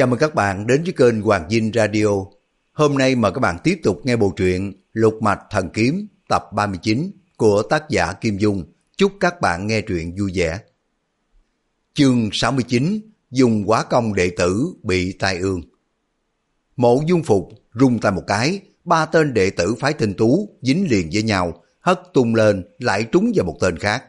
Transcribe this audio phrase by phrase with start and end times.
[0.00, 2.06] Chào mừng các bạn đến với kênh Hoàng Dinh Radio.
[2.72, 6.44] Hôm nay mời các bạn tiếp tục nghe bộ truyện Lục Mạch Thần Kiếm tập
[6.52, 8.64] 39 của tác giả Kim Dung.
[8.96, 10.58] Chúc các bạn nghe truyện vui vẻ.
[11.94, 13.00] Chương 69
[13.30, 15.62] Dùng quá công đệ tử bị tai ương
[16.76, 20.86] Mộ dung phục rung tay một cái, ba tên đệ tử phái tinh tú dính
[20.90, 24.04] liền với nhau, hất tung lên lại trúng vào một tên khác.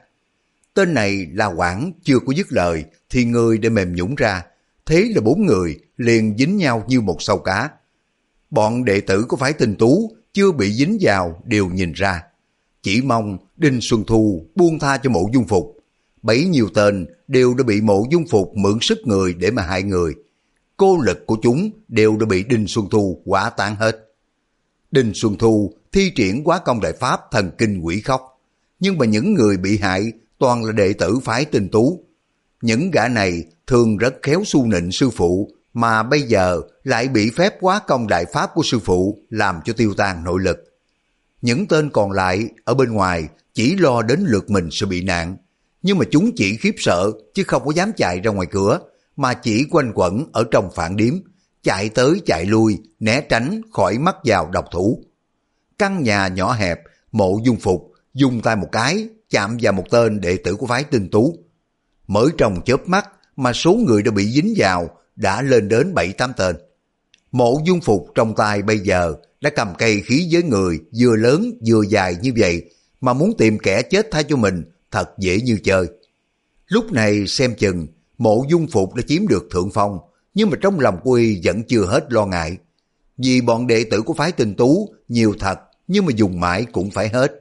[0.74, 4.44] Tên này là Quảng chưa có dứt lời thì người đã mềm nhũng ra,
[4.86, 7.70] thế là bốn người liền dính nhau như một sâu cá.
[8.50, 12.24] Bọn đệ tử của phái tinh tú chưa bị dính vào đều nhìn ra.
[12.84, 15.78] Chỉ mong Đinh Xuân Thu buông tha cho mộ dung phục.
[16.22, 19.84] Bấy nhiêu tên đều đã bị mộ dung phục mượn sức người để mà hại
[19.84, 20.16] người.
[20.78, 24.14] Cô lực của chúng đều đã bị Đinh Xuân Thu quả tan hết.
[24.92, 28.42] Đinh Xuân Thu thi triển quá công đại pháp thần kinh quỷ khóc.
[28.80, 32.04] Nhưng mà những người bị hại toàn là đệ tử phái tinh tú.
[32.62, 37.30] Những gã này thường rất khéo su nịnh sư phụ, mà bây giờ lại bị
[37.30, 40.58] phép quá công đại pháp của sư phụ làm cho tiêu tan nội lực.
[41.42, 45.38] Những tên còn lại ở bên ngoài chỉ lo đến lượt mình sẽ bị nạn,
[45.82, 48.80] nhưng mà chúng chỉ khiếp sợ chứ không có dám chạy ra ngoài cửa,
[49.16, 51.14] mà chỉ quanh quẩn ở trong phản điếm,
[51.64, 55.04] chạy tới chạy lui, né tránh khỏi mắt vào độc thủ.
[55.78, 56.80] Căn nhà nhỏ hẹp,
[57.12, 60.84] mộ dung phục, dùng tay một cái, chạm vào một tên đệ tử của phái
[60.84, 61.38] tinh tú.
[62.12, 66.34] Mới trong chớp mắt mà số người đã bị dính vào đã lên đến 7-8
[66.38, 66.56] tên.
[67.32, 71.52] Mộ dung phục trong tay bây giờ đã cầm cây khí với người vừa lớn
[71.68, 72.64] vừa dài như vậy
[73.02, 75.88] mà muốn tìm kẻ chết thay cho mình thật dễ như chơi.
[76.68, 80.00] Lúc này xem chừng, mộ dung phục đã chiếm được thượng phong,
[80.34, 82.58] nhưng mà trong lòng của y vẫn chưa hết lo ngại.
[83.18, 86.92] Vì bọn đệ tử của phái tinh tú nhiều thật, nhưng mà dùng mãi cũng
[86.92, 87.32] phải hết.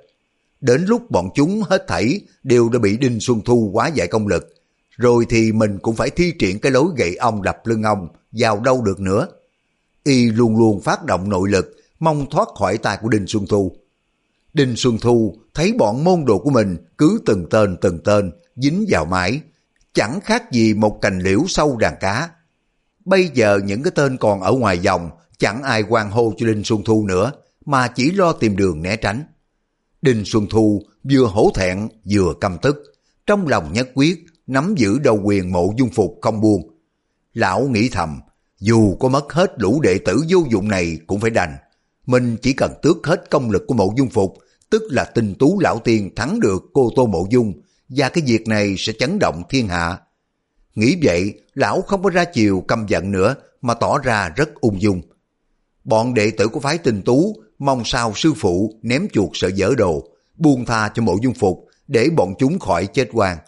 [0.61, 4.27] Đến lúc bọn chúng hết thảy đều đã bị Đinh Xuân Thu quá giải công
[4.27, 4.57] lực
[5.01, 8.61] rồi thì mình cũng phải thi triển cái lối gậy ông đập lưng ông, vào
[8.61, 9.29] đâu được nữa.
[10.05, 13.77] Y luôn luôn phát động nội lực, mong thoát khỏi tay của Đinh Xuân Thu.
[14.53, 18.85] Đinh Xuân Thu thấy bọn môn đồ của mình cứ từng tên từng tên, dính
[18.89, 19.41] vào mãi,
[19.95, 22.31] chẳng khác gì một cành liễu sâu đàn cá.
[23.05, 26.65] Bây giờ những cái tên còn ở ngoài dòng, chẳng ai quan hô cho Đinh
[26.65, 27.33] Xuân Thu nữa,
[27.65, 29.25] mà chỉ lo tìm đường né tránh.
[30.03, 32.77] Đinh Xuân Thu vừa hổ thẹn vừa căm tức,
[33.27, 36.71] trong lòng nhất quyết nắm giữ đầu quyền mộ dung phục không buông.
[37.35, 38.21] Lão nghĩ thầm,
[38.59, 41.57] dù có mất hết lũ đệ tử vô dụng này cũng phải đành.
[42.07, 44.39] Mình chỉ cần tước hết công lực của mộ dung phục,
[44.71, 47.53] tức là tinh tú lão tiên thắng được cô tô mộ dung,
[47.89, 49.99] và cái việc này sẽ chấn động thiên hạ.
[50.75, 54.83] Nghĩ vậy, lão không có ra chiều căm giận nữa, mà tỏ ra rất ung
[54.83, 55.01] dung.
[55.85, 59.71] Bọn đệ tử của phái tinh tú mong sao sư phụ ném chuột sợ dở
[59.77, 63.39] đồ, buông tha cho mộ dung phục để bọn chúng khỏi chết quan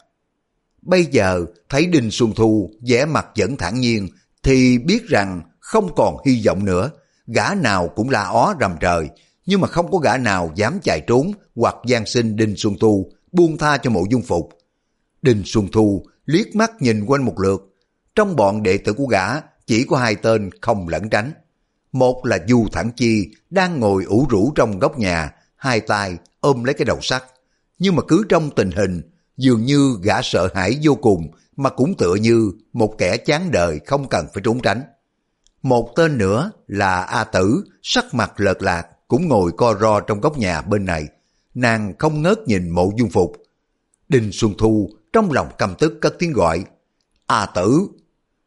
[0.82, 4.08] Bây giờ thấy Đinh Xuân Thu vẻ mặt vẫn thản nhiên
[4.42, 6.90] thì biết rằng không còn hy vọng nữa.
[7.26, 9.08] Gã nào cũng la ó rầm trời,
[9.46, 13.12] nhưng mà không có gã nào dám chạy trốn hoặc gian sinh Đinh Xuân Thu
[13.32, 14.48] buông tha cho mộ dung phục.
[15.22, 17.68] Đinh Xuân Thu liếc mắt nhìn quanh một lượt.
[18.14, 21.32] Trong bọn đệ tử của gã chỉ có hai tên không lẩn tránh.
[21.92, 26.64] Một là Du Thẳng Chi đang ngồi ủ rũ trong góc nhà, hai tay ôm
[26.64, 27.22] lấy cái đầu sắt.
[27.78, 31.94] Nhưng mà cứ trong tình hình dường như gã sợ hãi vô cùng mà cũng
[31.98, 34.82] tựa như một kẻ chán đời không cần phải trốn tránh.
[35.62, 40.20] Một tên nữa là A Tử, sắc mặt lợt lạc, cũng ngồi co ro trong
[40.20, 41.08] góc nhà bên này.
[41.54, 43.32] Nàng không ngớt nhìn mộ dung phục.
[44.08, 46.64] Đinh Xuân Thu trong lòng căm tức cất tiếng gọi.
[47.26, 47.88] A Tử!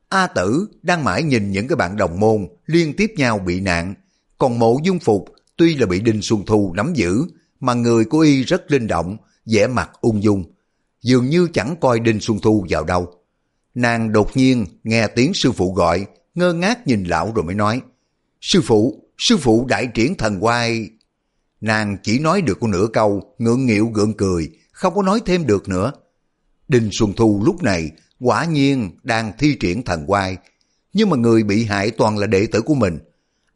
[0.09, 3.93] A Tử đang mãi nhìn những cái bạn đồng môn liên tiếp nhau bị nạn.
[4.37, 5.25] Còn mộ dung phục
[5.57, 7.23] tuy là bị Đinh Xuân Thu nắm giữ,
[7.59, 10.54] mà người của y rất linh động, vẻ mặt ung dung
[11.05, 13.13] dường như chẳng coi Đinh Xuân Thu vào đâu.
[13.75, 16.05] Nàng đột nhiên nghe tiếng sư phụ gọi,
[16.35, 17.81] ngơ ngác nhìn lão rồi mới nói,
[18.41, 20.89] Sư phụ, sư phụ đại triển thần quay.
[21.61, 25.47] Nàng chỉ nói được có nửa câu, ngượng nghịu gượng cười, không có nói thêm
[25.47, 25.91] được nữa.
[26.67, 30.37] Đinh Xuân Thu lúc này quả nhiên đang thi triển thần quay,
[30.93, 32.99] nhưng mà người bị hại toàn là đệ tử của mình.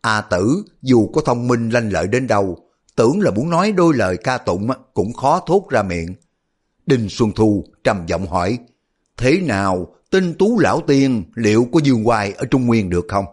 [0.01, 2.57] A tử dù có thông minh lanh lợi đến đâu,
[2.95, 6.15] tưởng là muốn nói đôi lời ca tụng cũng khó thốt ra miệng.
[6.89, 8.57] Đinh Xuân Thu trầm giọng hỏi,
[9.17, 13.25] thế nào tinh tú lão tiên liệu có dương hoài ở Trung Nguyên được không?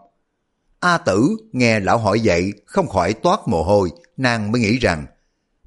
[0.80, 5.06] A tử nghe lão hỏi vậy không khỏi toát mồ hôi, nàng mới nghĩ rằng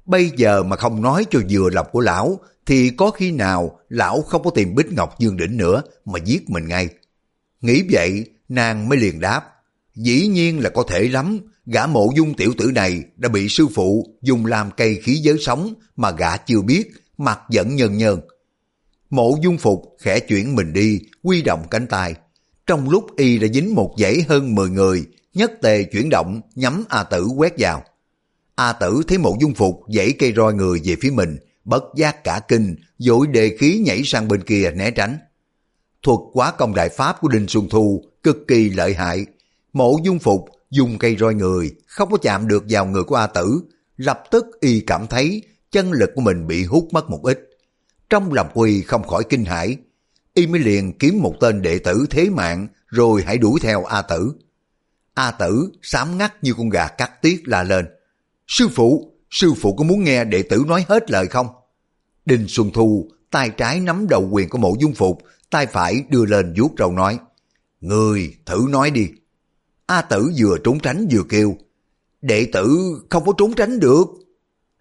[0.06, 4.22] bây giờ mà không nói cho vừa lòng của lão thì có khi nào lão
[4.22, 6.88] không có tìm Bích Ngọc Dương Đỉnh nữa mà giết mình ngay.
[7.60, 9.44] Nghĩ vậy nàng mới liền đáp,
[9.94, 13.66] dĩ nhiên là có thể lắm, gã mộ dung tiểu tử này đã bị sư
[13.74, 18.20] phụ dùng làm cây khí giới sống mà gã chưa biết mặt vẫn nhơn nhơn.
[19.10, 22.14] Mộ dung phục khẽ chuyển mình đi, quy động cánh tay.
[22.66, 26.84] Trong lúc y đã dính một dãy hơn 10 người, nhất tề chuyển động nhắm
[26.88, 27.84] A Tử quét vào.
[28.54, 32.24] A Tử thấy mộ dung phục dãy cây roi người về phía mình, bất giác
[32.24, 35.18] cả kinh, dội đề khí nhảy sang bên kia né tránh.
[36.02, 39.26] Thuật quá công đại pháp của Đinh Xuân Thu cực kỳ lợi hại.
[39.72, 43.26] Mộ dung phục dùng cây roi người, không có chạm được vào người của A
[43.26, 43.62] Tử,
[43.96, 47.50] lập tức y cảm thấy chân lực của mình bị hút mất một ít.
[48.10, 49.76] Trong lòng Quy không khỏi kinh hãi,
[50.34, 54.02] y mới liền kiếm một tên đệ tử thế mạng rồi hãy đuổi theo A
[54.02, 54.32] Tử.
[55.14, 57.86] A Tử sám ngắt như con gà cắt tiết la lên.
[58.46, 61.46] Sư phụ, sư phụ có muốn nghe đệ tử nói hết lời không?
[62.26, 66.24] Đinh Xuân Thu, tay trái nắm đầu quyền của mộ dung phục, tay phải đưa
[66.24, 67.18] lên vuốt râu nói.
[67.80, 69.08] Người, thử nói đi.
[69.86, 71.56] A Tử vừa trốn tránh vừa kêu.
[72.22, 72.78] Đệ tử
[73.10, 74.06] không có trốn tránh được.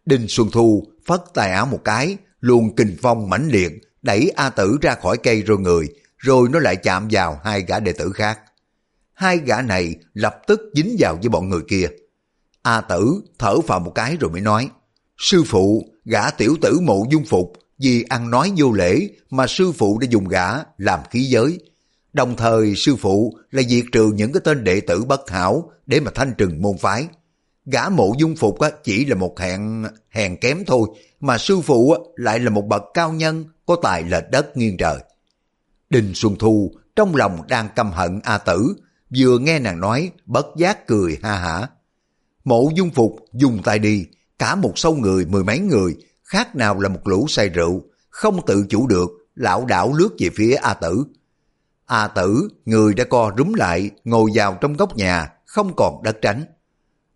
[0.09, 3.71] Đinh Xuân Thu phất tay áo một cái, luôn kình phong mãnh liệt,
[4.01, 7.79] đẩy A Tử ra khỏi cây rồi người, rồi nó lại chạm vào hai gã
[7.79, 8.39] đệ tử khác.
[9.13, 11.89] Hai gã này lập tức dính vào với bọn người kia.
[12.61, 14.69] A Tử thở vào một cái rồi mới nói,
[15.17, 19.71] Sư phụ, gã tiểu tử mộ dung phục, vì ăn nói vô lễ mà sư
[19.71, 20.47] phụ đã dùng gã
[20.77, 21.59] làm khí giới.
[22.13, 25.99] Đồng thời sư phụ là diệt trừ những cái tên đệ tử bất hảo để
[25.99, 27.07] mà thanh trừng môn phái.
[27.65, 30.89] Gã mộ dung phục chỉ là một hẹn hèn kém thôi,
[31.19, 34.99] mà sư phụ lại là một bậc cao nhân có tài lệch đất nghiêng trời.
[35.89, 38.75] Đinh Xuân Thu trong lòng đang căm hận A Tử,
[39.17, 41.67] vừa nghe nàng nói bất giác cười ha hả.
[42.43, 44.05] Mộ dung phục dùng tay đi,
[44.39, 48.45] cả một sâu người mười mấy người, khác nào là một lũ say rượu, không
[48.45, 51.03] tự chủ được, lão đảo lướt về phía A Tử.
[51.85, 56.17] A Tử, người đã co rúm lại, ngồi vào trong góc nhà, không còn đất
[56.21, 56.43] tránh.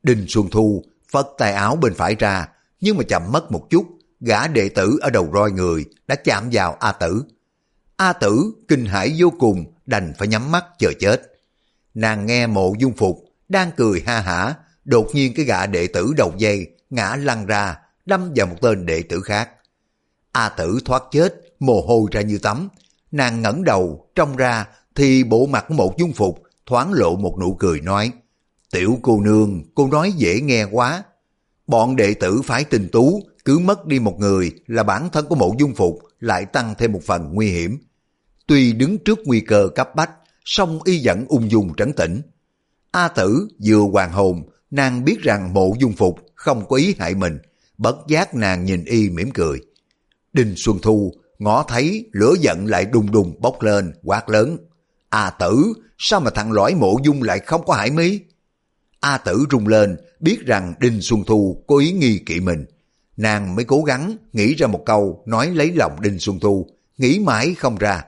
[0.03, 2.47] Đinh Xuân Thu phất tay áo bên phải ra,
[2.81, 3.85] nhưng mà chậm mất một chút,
[4.19, 7.23] gã đệ tử ở đầu roi người đã chạm vào A Tử.
[7.97, 11.21] A Tử kinh hãi vô cùng, đành phải nhắm mắt chờ chết.
[11.93, 14.55] Nàng nghe mộ dung phục, đang cười ha hả,
[14.85, 18.85] đột nhiên cái gã đệ tử đầu dây ngã lăn ra, đâm vào một tên
[18.85, 19.49] đệ tử khác.
[20.31, 22.69] A Tử thoát chết, mồ hôi ra như tắm.
[23.11, 24.65] Nàng ngẩng đầu, trông ra
[24.95, 28.11] thì bộ mặt của dung phục thoáng lộ một nụ cười nói
[28.73, 31.03] Tiểu cô nương, cô nói dễ nghe quá.
[31.67, 35.35] Bọn đệ tử phái tình tú cứ mất đi một người là bản thân của
[35.35, 37.77] mộ dung phục lại tăng thêm một phần nguy hiểm.
[38.47, 40.11] Tuy đứng trước nguy cơ cấp bách,
[40.45, 42.21] song y vẫn ung dung trấn tĩnh.
[42.91, 47.15] A tử vừa hoàng hồn, nàng biết rằng mộ dung phục không có ý hại
[47.15, 47.37] mình,
[47.77, 49.61] bất giác nàng nhìn y mỉm cười.
[50.33, 54.57] Đinh Xuân Thu ngó thấy lửa giận lại đùng đùng bốc lên, quát lớn.
[55.09, 58.19] A tử, sao mà thằng lõi mộ dung lại không có hại mí?
[59.03, 62.65] A tử rung lên, biết rằng Đinh Xuân Thu có ý nghi kỵ mình.
[63.17, 66.67] Nàng mới cố gắng nghĩ ra một câu nói lấy lòng Đinh Xuân Thu,
[66.97, 68.03] nghĩ mãi không ra.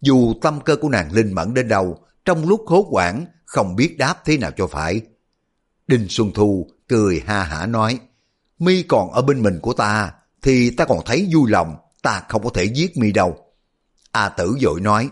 [0.00, 3.98] Dù tâm cơ của nàng linh mẫn đến đâu, trong lúc hốt quản không biết
[3.98, 5.00] đáp thế nào cho phải.
[5.86, 7.98] Đinh Xuân Thu cười ha hả nói,
[8.58, 10.12] mi còn ở bên mình của ta,
[10.42, 13.36] thì ta còn thấy vui lòng, ta không có thể giết mi đâu.
[14.12, 15.08] A tử dội nói,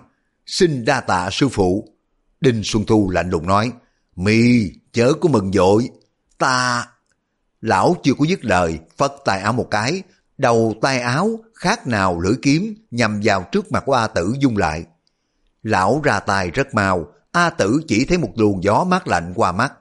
[0.46, 1.88] xin đa tạ sư phụ.
[2.40, 3.72] Đinh Xuân Thu lạnh lùng nói,
[4.16, 5.90] mi chớ có mừng dội,
[6.38, 6.88] ta...
[7.60, 10.02] Lão chưa có dứt lời, phất tay áo một cái,
[10.38, 14.56] đầu tay áo khác nào lưỡi kiếm nhằm vào trước mặt của A Tử dung
[14.56, 14.84] lại.
[15.62, 19.52] Lão ra tay rất mau, A Tử chỉ thấy một luồng gió mát lạnh qua
[19.52, 19.72] mắt,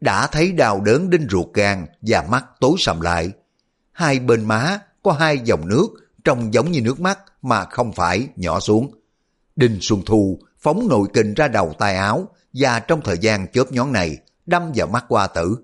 [0.00, 3.32] đã thấy đau đớn đinh ruột gan và mắt tối sầm lại.
[3.92, 5.88] Hai bên má có hai dòng nước
[6.24, 8.90] trông giống như nước mắt mà không phải nhỏ xuống.
[9.56, 13.72] Đinh Xuân Thu phóng nội kình ra đầu tay áo và trong thời gian chớp
[13.72, 15.56] nhón này đâm vào mắt qua tử.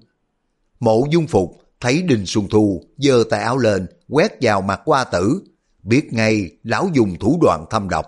[0.80, 5.04] Mộ dung phục thấy Đinh Xuân Thu giơ tay áo lên quét vào mặt qua
[5.04, 5.42] tử,
[5.82, 8.06] biết ngay lão dùng thủ đoạn thâm độc.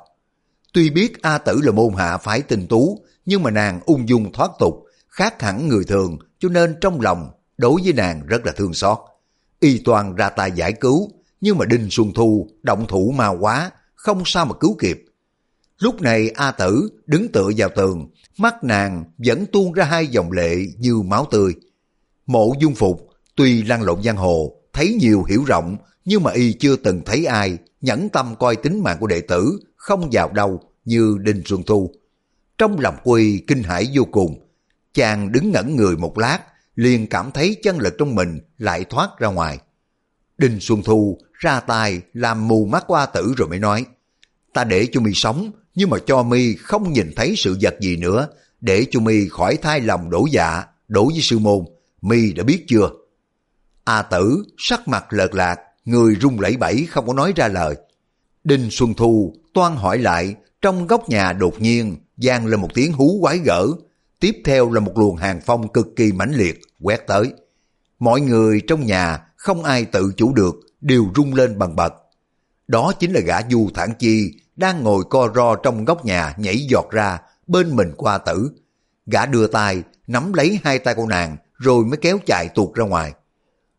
[0.72, 4.32] Tuy biết A Tử là môn hạ phái tình tú, nhưng mà nàng ung dung
[4.32, 8.52] thoát tục, khác hẳn người thường, cho nên trong lòng đối với nàng rất là
[8.56, 8.98] thương xót.
[9.60, 13.70] Y toàn ra tay giải cứu, nhưng mà Đinh Xuân Thu động thủ mau quá,
[13.94, 15.04] không sao mà cứu kịp.
[15.78, 18.08] Lúc này A Tử đứng tựa vào tường,
[18.40, 21.54] mắt nàng vẫn tuôn ra hai dòng lệ như máu tươi.
[22.26, 26.52] Mộ dung phục, tuy lăn lộn giang hồ, thấy nhiều hiểu rộng, nhưng mà y
[26.52, 30.60] chưa từng thấy ai nhẫn tâm coi tính mạng của đệ tử không vào đâu
[30.84, 31.90] như Đinh Xuân Thu.
[32.58, 34.48] Trong lòng quy kinh hãi vô cùng,
[34.94, 36.38] chàng đứng ngẩn người một lát,
[36.74, 39.58] liền cảm thấy chân lực trong mình lại thoát ra ngoài.
[40.38, 43.84] Đinh Xuân Thu ra tay làm mù mắt qua tử rồi mới nói,
[44.52, 47.96] ta để cho mi sống, nhưng mà cho mi không nhìn thấy sự vật gì
[47.96, 48.28] nữa,
[48.60, 51.64] để cho mi khỏi thai lòng đổ dạ, đối với sư môn,
[52.02, 52.90] mi đã biết chưa?
[53.84, 57.76] A tử, sắc mặt lợt lạc, người run lẩy bẩy không có nói ra lời.
[58.44, 62.92] Đinh Xuân Thu toan hỏi lại, trong góc nhà đột nhiên vang lên một tiếng
[62.92, 63.66] hú quái gở,
[64.20, 67.32] tiếp theo là một luồng hàng phong cực kỳ mãnh liệt quét tới.
[67.98, 71.94] Mọi người trong nhà không ai tự chủ được, đều rung lên bằng bật.
[72.68, 76.66] Đó chính là gã Du Thản Chi đang ngồi co ro trong góc nhà nhảy
[76.70, 78.50] giọt ra, bên mình qua tử.
[79.06, 82.84] Gã đưa tay, nắm lấy hai tay cô nàng, rồi mới kéo chạy tuột ra
[82.84, 83.12] ngoài.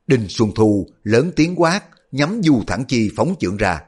[0.08, 1.82] Đinh Xuân Thu lớn tiếng quát,
[2.12, 3.82] nhắm Du Thản Chi phóng trưởng ra.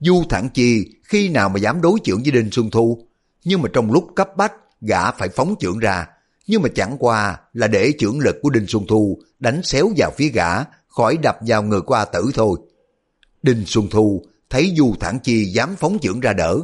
[0.00, 3.06] Du Thản Chi khi nào mà dám đối trưởng với Đinh Xuân Thu
[3.44, 6.06] nhưng mà trong lúc cấp bách, gã phải phóng trưởng ra
[6.46, 10.10] nhưng mà chẳng qua là để trưởng lực của Đinh Xuân Thu đánh xéo vào
[10.16, 12.58] phía gã, khỏi đập vào người qua tử thôi.
[13.42, 16.58] Đinh Xuân Thu thấy Du Thản Chi dám phóng trưởng ra đỡ,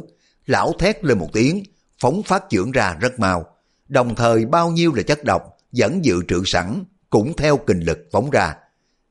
[0.45, 1.63] lão thét lên một tiếng,
[1.99, 3.45] phóng phát trưởng ra rất mau.
[3.87, 8.07] Đồng thời bao nhiêu là chất độc vẫn dự trữ sẵn, cũng theo kình lực
[8.11, 8.55] phóng ra.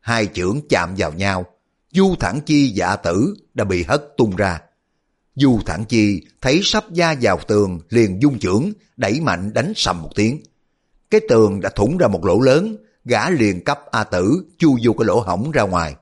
[0.01, 1.45] Hai trưởng chạm vào nhau,
[1.91, 4.61] Du Thản Chi dạ tử đã bị hất tung ra.
[5.35, 10.03] Du Thản Chi thấy sắp da vào tường liền dung trưởng, đẩy mạnh đánh sầm
[10.03, 10.43] một tiếng.
[11.11, 14.93] Cái tường đã thủng ra một lỗ lớn, gã liền cấp A Tử chu vô
[14.93, 15.95] cái lỗ hỏng ra ngoài.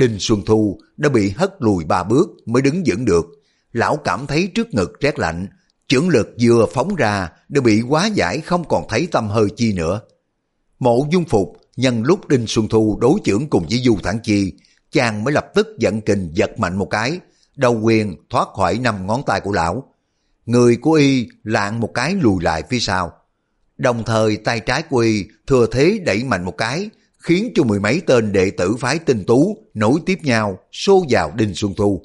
[0.00, 3.26] Đinh Xuân Thu đã bị hất lùi ba bước mới đứng vững được.
[3.72, 5.46] Lão cảm thấy trước ngực rét lạnh,
[5.88, 9.72] chưởng lực vừa phóng ra đã bị quá giải không còn thấy tâm hơi chi
[9.72, 10.00] nữa.
[10.78, 14.52] Mộ dung phục nhân lúc Đinh Xuân Thu đối chưởng cùng với Du Thản Chi,
[14.90, 17.20] chàng mới lập tức giận kình giật mạnh một cái,
[17.56, 19.94] đầu quyền thoát khỏi năm ngón tay của lão.
[20.46, 23.12] Người của y lạng một cái lùi lại phía sau.
[23.78, 27.80] Đồng thời tay trái của y thừa thế đẩy mạnh một cái, khiến cho mười
[27.80, 32.02] mấy tên đệ tử phái tinh tú nối tiếp nhau xô vào Đinh Xuân Thu.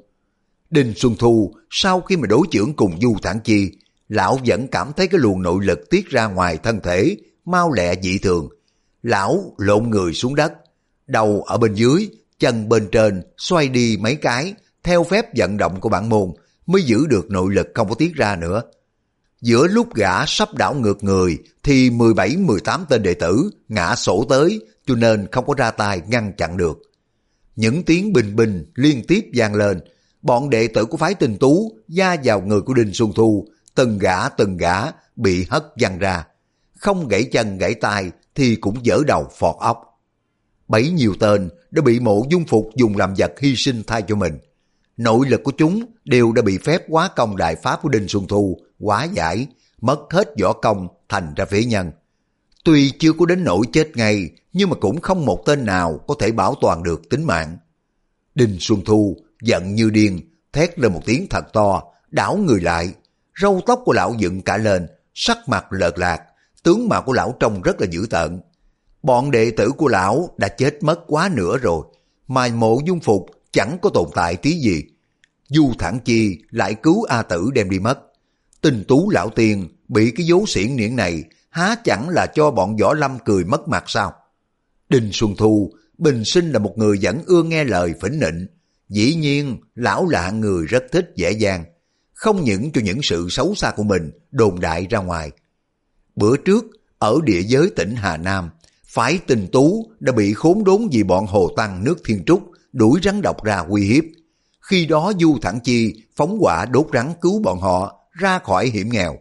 [0.69, 3.71] Đinh Xuân Thu sau khi mà đối chưởng cùng Du Thản Chi,
[4.09, 7.95] lão vẫn cảm thấy cái luồng nội lực tiết ra ngoài thân thể, mau lẹ
[8.01, 8.49] dị thường.
[9.03, 10.53] Lão lộn người xuống đất,
[11.07, 14.53] đầu ở bên dưới, chân bên trên xoay đi mấy cái,
[14.83, 16.31] theo phép vận động của bản môn
[16.65, 18.61] mới giữ được nội lực không có tiết ra nữa.
[19.41, 24.59] Giữa lúc gã sắp đảo ngược người thì 17-18 tên đệ tử ngã sổ tới
[24.85, 26.81] cho nên không có ra tay ngăn chặn được.
[27.55, 29.79] Những tiếng bình bình liên tiếp vang lên,
[30.21, 33.99] bọn đệ tử của phái tinh tú gia vào người của Đinh Xuân Thu, từng
[33.99, 34.81] gã từng gã
[35.15, 36.27] bị hất văng ra.
[36.79, 40.01] Không gãy chân gãy tay thì cũng dở đầu phọt ốc.
[40.67, 44.15] Bấy nhiều tên đã bị mộ dung phục dùng làm vật hy sinh thay cho
[44.15, 44.37] mình.
[44.97, 48.27] Nội lực của chúng đều đã bị phép quá công đại pháp của Đinh Xuân
[48.27, 49.47] Thu quá giải,
[49.81, 51.91] mất hết võ công thành ra phế nhân.
[52.65, 56.15] Tuy chưa có đến nỗi chết ngay, nhưng mà cũng không một tên nào có
[56.19, 57.57] thể bảo toàn được tính mạng.
[58.35, 60.19] Đinh Xuân Thu giận như điên,
[60.53, 62.93] thét lên một tiếng thật to, đảo người lại.
[63.41, 66.21] Râu tóc của lão dựng cả lên, sắc mặt lợt lạc,
[66.63, 68.41] tướng mạo của lão trông rất là dữ tợn.
[69.03, 71.85] Bọn đệ tử của lão đã chết mất quá nữa rồi,
[72.27, 74.83] mai mộ dung phục chẳng có tồn tại tí gì.
[75.49, 77.99] Du Thản Chi lại cứu A Tử đem đi mất.
[78.61, 81.23] Tình tú lão tiên bị cái dấu xiển niễn này
[81.55, 84.13] há chẳng là cho bọn võ lâm cười mất mặt sao?
[84.89, 88.47] Đinh Xuân Thu bình sinh là một người vẫn ưa nghe lời phỉnh nịnh.
[88.89, 91.65] Dĩ nhiên, lão là người rất thích dễ dàng.
[92.13, 95.31] Không những cho những sự xấu xa của mình đồn đại ra ngoài.
[96.15, 96.65] Bữa trước,
[96.99, 98.49] ở địa giới tỉnh Hà Nam,
[98.87, 102.99] phái tình tú đã bị khốn đốn vì bọn Hồ Tăng nước Thiên Trúc đuổi
[103.03, 104.03] rắn độc ra uy hiếp.
[104.61, 108.89] Khi đó Du Thẳng Chi phóng quả đốt rắn cứu bọn họ ra khỏi hiểm
[108.89, 109.17] nghèo.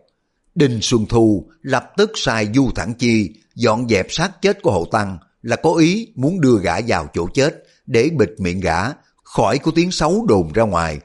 [0.55, 4.85] Đinh Xuân Thu lập tức sai Du Thẳng Chi dọn dẹp xác chết của Hồ
[4.93, 8.83] Tăng là có ý muốn đưa gã vào chỗ chết để bịt miệng gã
[9.25, 11.01] khỏi có tiếng xấu đồn ra ngoài.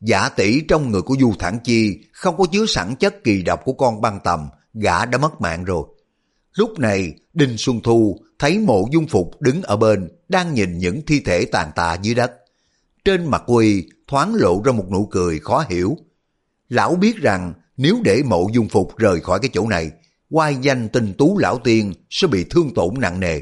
[0.00, 3.60] Giả tỷ trong người của Du Thẳng Chi không có chứa sẵn chất kỳ độc
[3.64, 5.84] của con băng tầm, gã đã mất mạng rồi.
[6.54, 11.02] Lúc này, Đinh Xuân Thu thấy mộ dung phục đứng ở bên, đang nhìn những
[11.06, 12.32] thi thể tàn tạ dưới đất.
[13.04, 15.96] Trên mặt quỳ thoáng lộ ra một nụ cười khó hiểu.
[16.68, 17.52] Lão biết rằng
[17.82, 19.90] nếu để mộ dung phục rời khỏi cái chỗ này,
[20.30, 23.40] oai danh tinh tú lão tiên sẽ bị thương tổn nặng nề.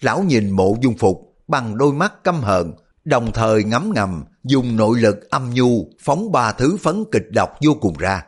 [0.00, 2.72] Lão nhìn mộ dung phục bằng đôi mắt căm hờn,
[3.04, 7.50] đồng thời ngấm ngầm dùng nội lực âm nhu phóng ba thứ phấn kịch độc
[7.64, 8.22] vô cùng ra.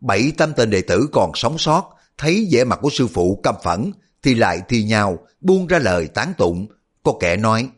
[0.00, 3.54] Bảy tâm tên đệ tử còn sống sót, thấy vẻ mặt của sư phụ căm
[3.64, 6.66] phẫn, thì lại thi nhau buông ra lời tán tụng.
[7.02, 7.68] Có kẻ nói,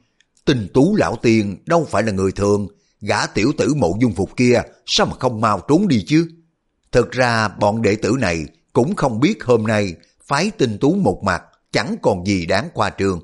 [0.44, 2.68] tình tú lão tiên đâu phải là người thường,
[3.00, 6.28] gã tiểu tử mộ dung phục kia sao mà không mau trốn đi chứ?
[6.94, 9.94] Thực ra bọn đệ tử này cũng không biết hôm nay
[10.26, 13.20] phái tinh tú một mặt chẳng còn gì đáng qua trường.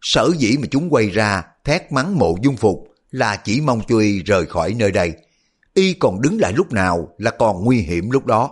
[0.00, 3.98] Sở dĩ mà chúng quay ra thét mắng mộ dung phục là chỉ mong cho
[3.98, 5.12] y rời khỏi nơi đây.
[5.74, 8.50] Y còn đứng lại lúc nào là còn nguy hiểm lúc đó.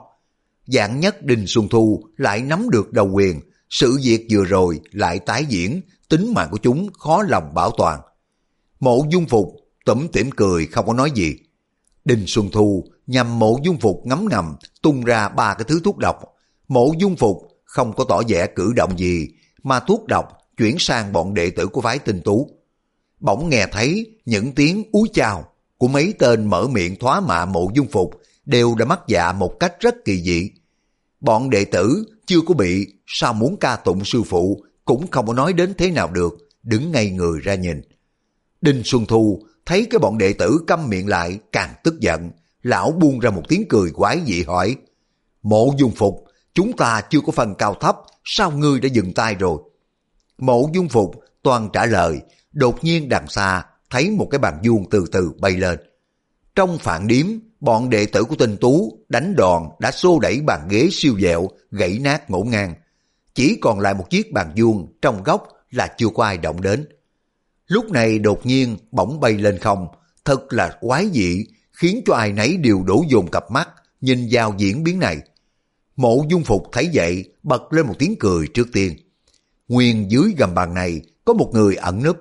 [0.67, 5.19] Dạng nhất Đinh Xuân Thu lại nắm được đầu quyền, sự việc vừa rồi lại
[5.19, 8.01] tái diễn, tính mạng của chúng khó lòng bảo toàn.
[8.81, 11.37] Mộ dung phục tủm tỉm cười không có nói gì.
[12.05, 15.99] Đinh Xuân Thu nhằm mộ dung phục ngấm ngầm tung ra ba cái thứ thuốc
[15.99, 16.17] độc.
[16.69, 19.29] Mộ dung phục không có tỏ vẻ cử động gì,
[19.63, 22.51] mà thuốc độc chuyển sang bọn đệ tử của phái tinh tú.
[23.21, 25.45] Bỗng nghe thấy những tiếng úi chào
[25.79, 29.57] của mấy tên mở miệng thoá mạ mộ dung phục đều đã mắc dạ một
[29.61, 30.51] cách rất kỳ dị.
[31.21, 35.35] Bọn đệ tử chưa có bị sao muốn ca tụng sư phụ cũng không có
[35.35, 37.81] nói đến thế nào được, đứng ngay người ra nhìn.
[38.61, 42.31] Đinh Xuân Thu thấy cái bọn đệ tử câm miệng lại càng tức giận,
[42.63, 44.77] lão buông ra một tiếng cười quái dị hỏi,
[45.43, 49.35] Mộ dung phục, chúng ta chưa có phần cao thấp, sao ngươi đã dừng tay
[49.35, 49.59] rồi?
[50.39, 52.21] Mộ dung phục toàn trả lời,
[52.53, 55.79] đột nhiên đằng xa thấy một cái bàn vuông từ từ bay lên.
[56.55, 57.27] Trong phản điếm,
[57.61, 61.49] bọn đệ tử của tinh tú đánh đòn đã xô đẩy bàn ghế siêu dẹo,
[61.71, 62.75] gãy nát ngổn ngang.
[63.35, 66.89] Chỉ còn lại một chiếc bàn vuông trong góc là chưa có ai động đến.
[67.67, 69.87] Lúc này đột nhiên bỗng bay lên không,
[70.25, 71.47] thật là quái dị,
[71.83, 73.69] khiến cho ai nấy đều đổ dồn cặp mắt,
[74.01, 75.19] nhìn vào diễn biến này.
[75.97, 78.97] Mộ dung phục thấy vậy, bật lên một tiếng cười trước tiên.
[79.69, 82.17] Nguyên dưới gầm bàn này có một người ẩn núp,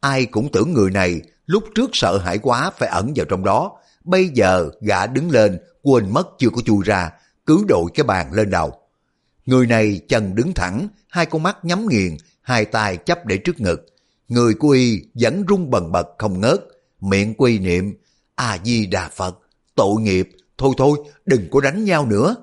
[0.00, 3.78] ai cũng tưởng người này lúc trước sợ hãi quá phải ẩn vào trong đó,
[4.04, 7.10] bây giờ gã đứng lên quên mất chưa có chui ra,
[7.46, 8.72] cứ đội cái bàn lên đầu.
[9.46, 13.60] Người này chân đứng thẳng, hai con mắt nhắm nghiền, hai tay chấp để trước
[13.60, 13.86] ngực.
[14.28, 16.60] Người của y vẫn rung bần bật không ngớt,
[17.00, 17.94] miệng quy niệm,
[18.36, 19.38] A-di-đà Phật,
[19.74, 20.28] tội nghiệp,
[20.58, 22.36] thôi thôi, đừng có đánh nhau nữa.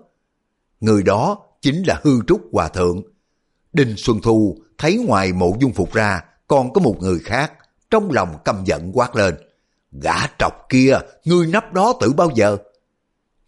[0.79, 3.01] Người đó chính là hư trúc hòa thượng.
[3.73, 7.53] Đinh Xuân Thu thấy ngoài mộ dung phục ra, còn có một người khác,
[7.89, 9.35] trong lòng căm giận quát lên.
[9.91, 12.57] Gã trọc kia, ngươi nắp đó tử bao giờ?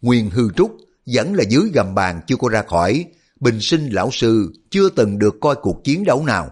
[0.00, 0.76] Nguyên hư trúc
[1.06, 3.04] vẫn là dưới gầm bàn chưa có ra khỏi,
[3.40, 6.50] bình sinh lão sư chưa từng được coi cuộc chiến đấu nào.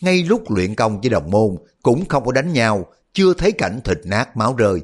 [0.00, 3.80] Ngay lúc luyện công với đồng môn cũng không có đánh nhau, chưa thấy cảnh
[3.84, 4.80] thịt nát máu rơi.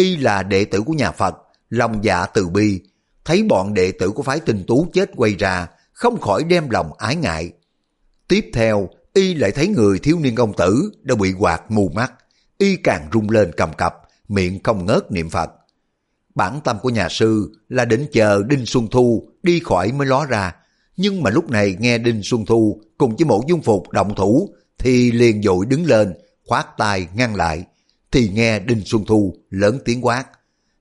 [0.00, 1.36] Y là đệ tử của nhà Phật,
[1.70, 2.80] lòng dạ từ bi,
[3.24, 6.90] thấy bọn đệ tử của phái tinh tú chết quay ra, không khỏi đem lòng
[6.98, 7.52] ái ngại.
[8.28, 12.12] Tiếp theo, Y lại thấy người thiếu niên công tử đã bị quạt mù mắt,
[12.58, 13.94] Y càng rung lên cầm cập,
[14.28, 15.50] miệng không ngớt niệm Phật.
[16.34, 20.26] Bản tâm của nhà sư là định chờ Đinh Xuân Thu đi khỏi mới ló
[20.26, 20.54] ra,
[20.96, 24.54] nhưng mà lúc này nghe Đinh Xuân Thu cùng với mộ dung phục động thủ
[24.78, 26.14] thì liền dội đứng lên,
[26.46, 27.64] khoát tay ngăn lại,
[28.12, 30.24] thì nghe Đinh Xuân Thu lớn tiếng quát.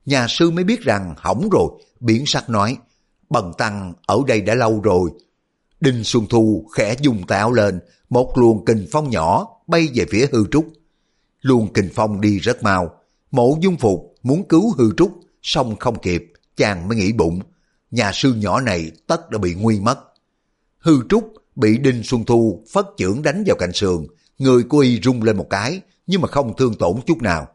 [0.05, 2.77] Nhà sư mới biết rằng hỏng rồi, biển sắc nói,
[3.29, 5.11] bần tăng ở đây đã lâu rồi.
[5.79, 10.27] Đinh Xuân Thu khẽ dùng tạo lên, một luồng kình phong nhỏ bay về phía
[10.31, 10.67] hư trúc.
[11.41, 12.91] Luồng kình phong đi rất mau,
[13.31, 17.39] mộ dung phục muốn cứu hư trúc, xong không kịp, chàng mới nghĩ bụng,
[17.91, 19.99] nhà sư nhỏ này tất đã bị nguy mất.
[20.79, 24.99] Hư trúc bị Đinh Xuân Thu phất chưởng đánh vào cạnh sườn, người của y
[25.01, 27.47] rung lên một cái, nhưng mà không thương tổn chút nào.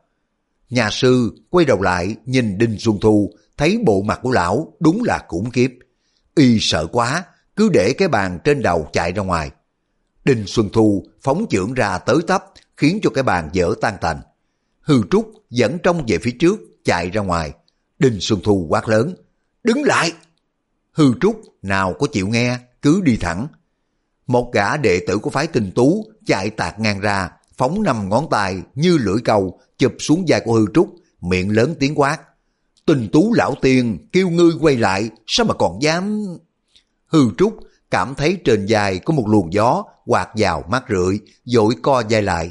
[0.70, 5.02] Nhà sư quay đầu lại nhìn Đinh Xuân Thu, thấy bộ mặt của lão đúng
[5.04, 5.78] là khủng khiếp.
[6.34, 7.24] Y sợ quá,
[7.56, 9.50] cứ để cái bàn trên đầu chạy ra ngoài.
[10.24, 12.44] Đinh Xuân Thu phóng chưởng ra tới tấp,
[12.76, 14.20] khiến cho cái bàn dở tan tành.
[14.80, 17.52] Hư Trúc dẫn trong về phía trước, chạy ra ngoài.
[17.98, 19.14] Đinh Xuân Thu quát lớn,
[19.64, 20.12] đứng lại!
[20.92, 23.46] Hư Trúc nào có chịu nghe, cứ đi thẳng.
[24.26, 28.26] Một gã đệ tử của phái tình tú chạy tạt ngang ra, phóng năm ngón
[28.30, 32.18] tay như lưỡi câu chụp xuống vai của hư trúc, miệng lớn tiếng quát.
[32.86, 36.24] Tình tú lão tiên kêu ngươi quay lại, sao mà còn dám...
[37.06, 37.58] Hư trúc
[37.90, 42.22] cảm thấy trên vai có một luồng gió quạt vào mắt rượi, dội co vai
[42.22, 42.50] lại.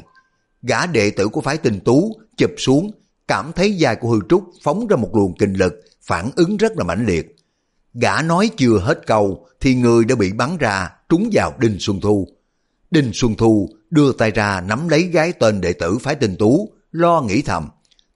[0.62, 2.90] Gã đệ tử của phái tình tú chụp xuống,
[3.28, 6.72] cảm thấy vai của hư trúc phóng ra một luồng kinh lực, phản ứng rất
[6.76, 7.36] là mãnh liệt.
[7.94, 12.00] Gã nói chưa hết câu thì người đã bị bắn ra trúng vào Đinh Xuân
[12.00, 12.28] Thu.
[12.94, 16.72] Đinh Xuân Thu đưa tay ra nắm lấy gái tên đệ tử phái tinh tú,
[16.92, 17.68] lo nghĩ thầm.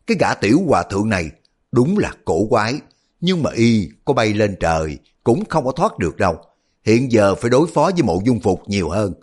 [0.06, 1.30] Cái gã tiểu hòa thượng này
[1.72, 2.80] đúng là cổ quái,
[3.20, 6.36] nhưng mà y có bay lên trời cũng không có thoát được đâu.
[6.84, 9.14] Hiện giờ phải đối phó với mộ dung phục nhiều hơn.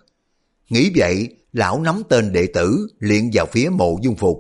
[0.70, 4.40] Nghĩ vậy, lão nắm tên đệ tử liền vào phía mộ dung phục.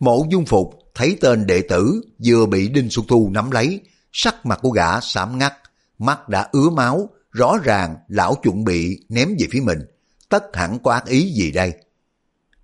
[0.00, 3.80] Mộ dung phục thấy tên đệ tử vừa bị Đinh Xuân Thu nắm lấy,
[4.12, 5.52] sắc mặt của gã xám ngắt,
[5.98, 9.78] mắt đã ứa máu, rõ ràng lão chuẩn bị ném về phía mình
[10.32, 11.72] tất hẳn có ác ý gì đây.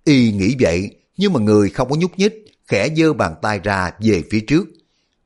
[0.03, 2.33] Y nghĩ vậy, nhưng mà người không có nhúc nhích,
[2.67, 4.67] khẽ giơ bàn tay ra về phía trước.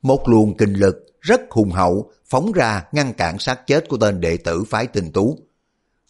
[0.02, 4.20] Một luồng kinh lực rất hùng hậu phóng ra ngăn cản sát chết của tên
[4.20, 5.38] đệ tử phái tình tú.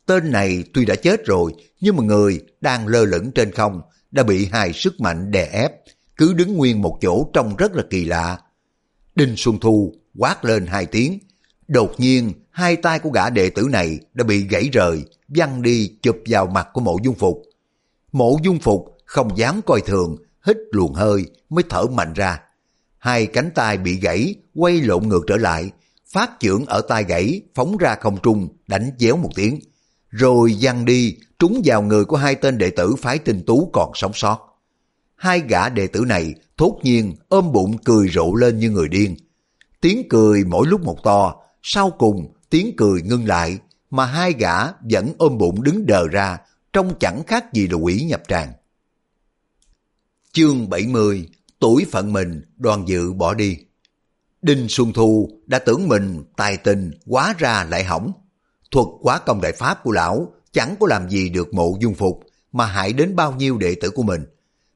[0.07, 4.23] Tên này tuy đã chết rồi, nhưng mà người đang lơ lửng trên không đã
[4.23, 5.73] bị hai sức mạnh đè ép,
[6.17, 8.39] cứ đứng nguyên một chỗ trông rất là kỳ lạ.
[9.15, 11.19] Đinh Xuân Thu quát lên hai tiếng,
[11.69, 15.91] đột nhiên hai tay của gã đệ tử này đã bị gãy rời, văng đi
[16.03, 17.43] chụp vào mặt của mộ dung phục.
[18.13, 22.41] Mộ dung phục không dám coi thường, hít luồng hơi mới thở mạnh ra.
[22.99, 25.71] Hai cánh tay bị gãy quay lộn ngược trở lại,
[26.13, 29.61] phát trưởng ở tay gãy, phóng ra không trung, đánh chéo một tiếng.
[30.09, 33.91] Rồi văng đi, trúng vào người của hai tên đệ tử phái tinh tú còn
[33.95, 34.39] sống sót.
[35.17, 39.17] Hai gã đệ tử này thốt nhiên ôm bụng cười rộ lên như người điên.
[39.81, 43.59] Tiếng cười mỗi lúc một to, sau cùng tiếng cười ngưng lại,
[43.91, 46.39] mà hai gã vẫn ôm bụng đứng đờ ra,
[46.73, 48.53] trông chẳng khác gì là quỷ nhập tràng.
[50.33, 53.59] Chương 70 Tuổi phận mình, đoàn dự bỏ đi.
[54.43, 58.13] Đinh Xuân Thu đã tưởng mình tài tình quá ra lại hỏng.
[58.71, 62.21] Thuật quá công đại pháp của lão chẳng có làm gì được mộ dung phục
[62.53, 64.25] mà hại đến bao nhiêu đệ tử của mình.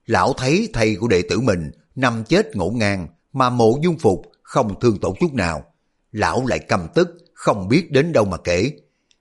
[0.07, 4.23] Lão thấy thầy của đệ tử mình nằm chết ngổn ngang mà mộ dung phục
[4.43, 5.65] không thương tổn chút nào.
[6.13, 8.73] Lão lại cầm tức, không biết đến đâu mà kể.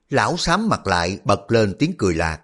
[0.10, 2.42] Lão sám mặt lại bật lên tiếng cười lạc.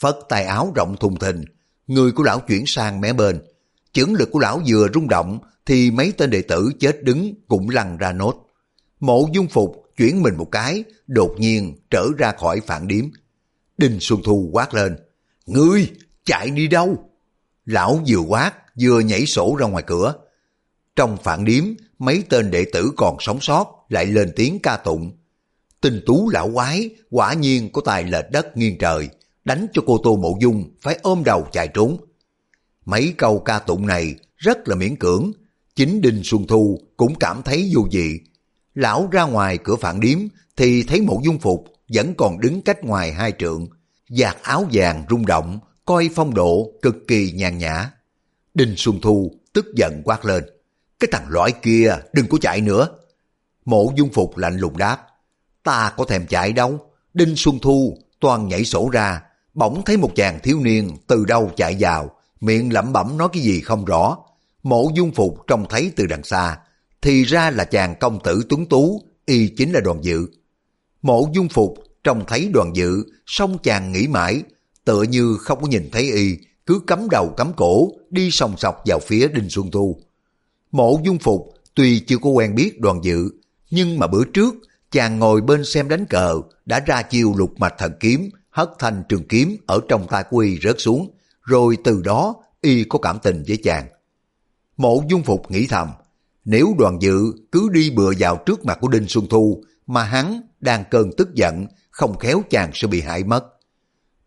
[0.00, 1.44] Phất tay áo rộng thùng thình,
[1.86, 3.40] người của lão chuyển sang mé bên.
[3.92, 7.70] Chưởng lực của lão vừa rung động thì mấy tên đệ tử chết đứng cũng
[7.70, 8.46] lăn ra nốt.
[9.00, 13.04] Mộ dung phục chuyển mình một cái, đột nhiên trở ra khỏi phản điếm.
[13.78, 14.96] Đinh Xuân Thu quát lên,
[15.46, 15.90] Ngươi,
[16.24, 17.10] chạy đi đâu?
[17.64, 20.14] Lão vừa quát, vừa nhảy sổ ra ngoài cửa.
[20.96, 21.64] Trong phản điếm,
[22.00, 25.12] mấy tên đệ tử còn sống sót lại lên tiếng ca tụng.
[25.80, 29.08] Tinh tú lão quái, quả nhiên có tài lệch đất nghiêng trời,
[29.44, 31.96] đánh cho cô Tô Mộ Dung phải ôm đầu chạy trốn.
[32.84, 35.32] Mấy câu ca tụng này rất là miễn cưỡng,
[35.76, 38.18] chính Đinh Xuân Thu cũng cảm thấy vô dị.
[38.74, 40.18] Lão ra ngoài cửa phản điếm
[40.56, 43.68] thì thấy mộ dung phục vẫn còn đứng cách ngoài hai trượng,
[44.08, 47.90] giặt áo vàng rung động, coi phong độ cực kỳ nhàn nhã.
[48.54, 50.44] Đinh Xuân Thu tức giận quát lên,
[51.00, 52.88] cái thằng loại kia đừng có chạy nữa.
[53.64, 54.98] Mộ dung phục lạnh lùng đáp,
[55.62, 56.78] ta có thèm chạy đâu.
[57.14, 59.22] Đinh Xuân Thu toàn nhảy sổ ra,
[59.54, 62.10] bỗng thấy một chàng thiếu niên từ đâu chạy vào,
[62.40, 64.16] miệng lẩm bẩm nói cái gì không rõ.
[64.62, 66.58] Mộ dung phục trông thấy từ đằng xa,
[67.02, 70.26] thì ra là chàng công tử tuấn tú, y chính là đoàn dự.
[71.02, 74.42] Mộ dung phục trông thấy đoàn dự, xong chàng nghĩ mãi,
[74.84, 76.36] tựa như không có nhìn thấy y,
[76.66, 80.00] cứ cắm đầu cắm cổ, đi sòng sọc vào phía Đinh Xuân Thu.
[80.72, 83.30] Mộ dung phục tuy chưa có quen biết đoàn dự,
[83.70, 84.54] nhưng mà bữa trước
[84.90, 86.34] chàng ngồi bên xem đánh cờ
[86.66, 90.38] đã ra chiêu lục mạch thần kiếm, hất thành trường kiếm ở trong tay của
[90.38, 91.10] y rớt xuống,
[91.42, 93.86] rồi từ đó y có cảm tình với chàng.
[94.76, 95.88] Mộ dung phục nghĩ thầm,
[96.44, 100.40] nếu đoàn dự cứ đi bừa vào trước mặt của Đinh Xuân Thu mà hắn
[100.60, 103.44] đang cơn tức giận, không khéo chàng sẽ bị hại mất.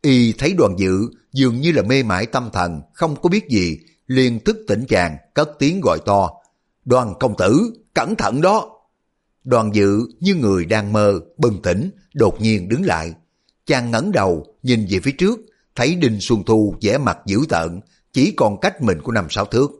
[0.02, 3.78] Y thấy đoàn dự dường như là mê mải tâm thần, không có biết gì,
[4.08, 6.30] liền thức tỉnh chàng, cất tiếng gọi to.
[6.86, 8.70] Đoàn công tử, cẩn thận đó!
[9.44, 13.14] Đoàn dự như người đang mơ, bừng tỉnh, đột nhiên đứng lại.
[13.66, 15.40] Chàng ngẩng đầu, nhìn về phía trước,
[15.76, 17.80] thấy Đinh Xuân Thu vẻ mặt dữ tợn,
[18.14, 19.72] chỉ còn cách mình của năm sáu thước.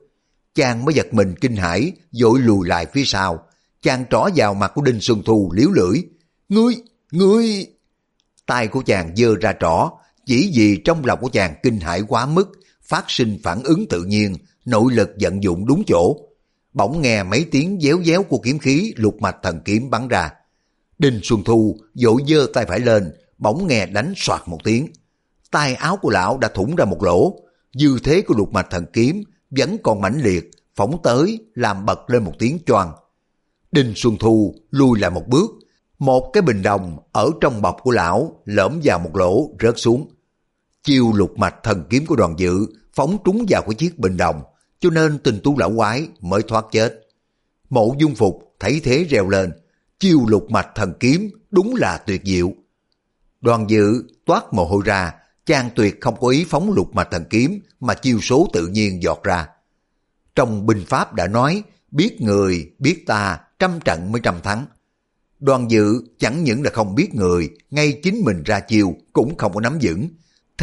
[0.56, 3.46] Chàng mới giật mình kinh hãi, dội lùi lại phía sau.
[3.82, 6.02] Chàng trỏ vào mặt của Đinh Xuân Thu liếu lưỡi.
[6.50, 6.76] Ngươi,
[7.12, 7.68] ngươi...
[8.46, 9.92] Tay của chàng dơ ra trỏ,
[10.26, 12.52] chỉ vì trong lòng của chàng kinh hãi quá mức,
[12.94, 16.18] phát sinh phản ứng tự nhiên, nội lực vận dụng đúng chỗ.
[16.74, 20.32] Bỗng nghe mấy tiếng déo déo của kiếm khí lục mạch thần kiếm bắn ra.
[20.98, 24.88] Đinh Xuân Thu dội dơ tay phải lên, bỗng nghe đánh soạt một tiếng.
[25.52, 27.36] tay áo của lão đã thủng ra một lỗ,
[27.74, 32.10] dư thế của lục mạch thần kiếm vẫn còn mãnh liệt, phóng tới làm bật
[32.10, 32.92] lên một tiếng choang.
[33.72, 35.52] Đinh Xuân Thu lui lại một bước,
[36.00, 40.10] một cái bình đồng ở trong bọc của lão lõm vào một lỗ rớt xuống.
[40.84, 44.42] Chiêu lục mạch thần kiếm của đoàn dự phóng trúng vào cái chiếc bình đồng,
[44.80, 47.08] cho nên tình tu lão quái mới thoát chết.
[47.70, 49.52] Mộ dung phục thấy thế reo lên,
[50.00, 52.54] chiêu lục mạch thần kiếm đúng là tuyệt diệu.
[53.42, 55.14] Đoàn dự toát mồ hôi ra,
[55.46, 59.04] chàng tuyệt không có ý phóng lục mạch thần kiếm mà chiêu số tự nhiên
[59.04, 59.48] giọt ra.
[60.36, 64.66] Trong binh pháp đã nói, biết người, biết ta, trăm trận mới trăm thắng.
[65.40, 69.54] Đoàn dự chẳng những là không biết người, ngay chính mình ra chiêu cũng không
[69.54, 70.08] có nắm vững.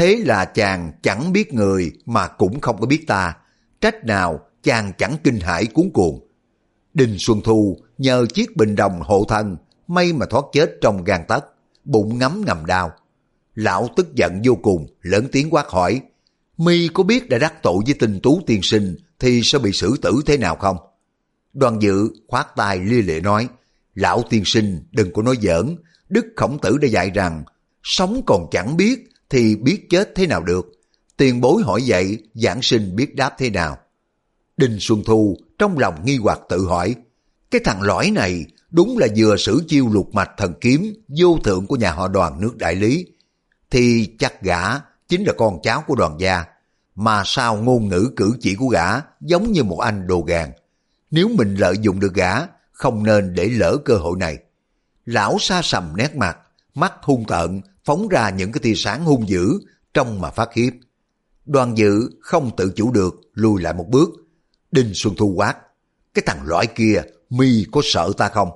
[0.00, 3.36] Thế là chàng chẳng biết người mà cũng không có biết ta.
[3.80, 6.28] Trách nào chàng chẳng kinh hãi cuốn cuồng.
[6.94, 9.56] Đinh Xuân Thu nhờ chiếc bình đồng hộ thân,
[9.88, 11.44] may mà thoát chết trong gan tấc,
[11.84, 12.92] bụng ngấm ngầm đau.
[13.54, 16.00] Lão tức giận vô cùng, lớn tiếng quát hỏi,
[16.56, 19.96] mi có biết đã đắc tội với tình tú tiên sinh thì sẽ bị xử
[20.02, 20.76] tử thế nào không?
[21.52, 23.48] Đoàn dự khoát tay lia lệ nói,
[23.94, 25.76] lão tiên sinh đừng có nói giỡn,
[26.08, 27.44] Đức Khổng Tử đã dạy rằng,
[27.82, 30.66] sống còn chẳng biết thì biết chết thế nào được.
[31.16, 33.78] Tiền bối hỏi vậy, giảng sinh biết đáp thế nào.
[34.56, 36.94] Đinh Xuân Thu trong lòng nghi hoặc tự hỏi,
[37.50, 41.66] cái thằng lõi này đúng là vừa sử chiêu lục mạch thần kiếm vô thượng
[41.66, 43.06] của nhà họ đoàn nước đại lý,
[43.70, 44.60] thì chắc gã
[45.08, 46.44] chính là con cháu của đoàn gia,
[46.94, 48.86] mà sao ngôn ngữ cử chỉ của gã
[49.20, 50.50] giống như một anh đồ gàn.
[51.10, 52.32] Nếu mình lợi dụng được gã,
[52.72, 54.38] không nên để lỡ cơ hội này.
[55.04, 56.38] Lão xa sầm nét mặt,
[56.74, 59.58] mắt hung tợn, phóng ra những cái tia sáng hung dữ,
[59.94, 60.70] trong mà phát khiếp.
[61.46, 64.10] Đoàn dự không tự chủ được, lùi lại một bước.
[64.70, 65.54] Đinh Xuân Thu quát,
[66.14, 68.50] cái thằng lõi kia, mi có sợ ta không?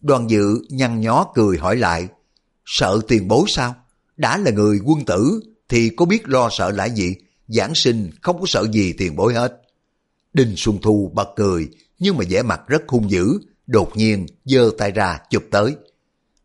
[0.00, 2.08] Đoàn dự nhăn nhó cười hỏi lại,
[2.64, 3.74] sợ tiền bối sao?
[4.16, 7.14] Đã là người quân tử thì có biết lo sợ lại gì?
[7.48, 9.62] Giảng sinh không có sợ gì tiền bối hết.
[10.32, 14.70] Đinh Xuân Thu bật cười, nhưng mà vẻ mặt rất hung dữ, đột nhiên giơ
[14.78, 15.76] tay ra chụp tới.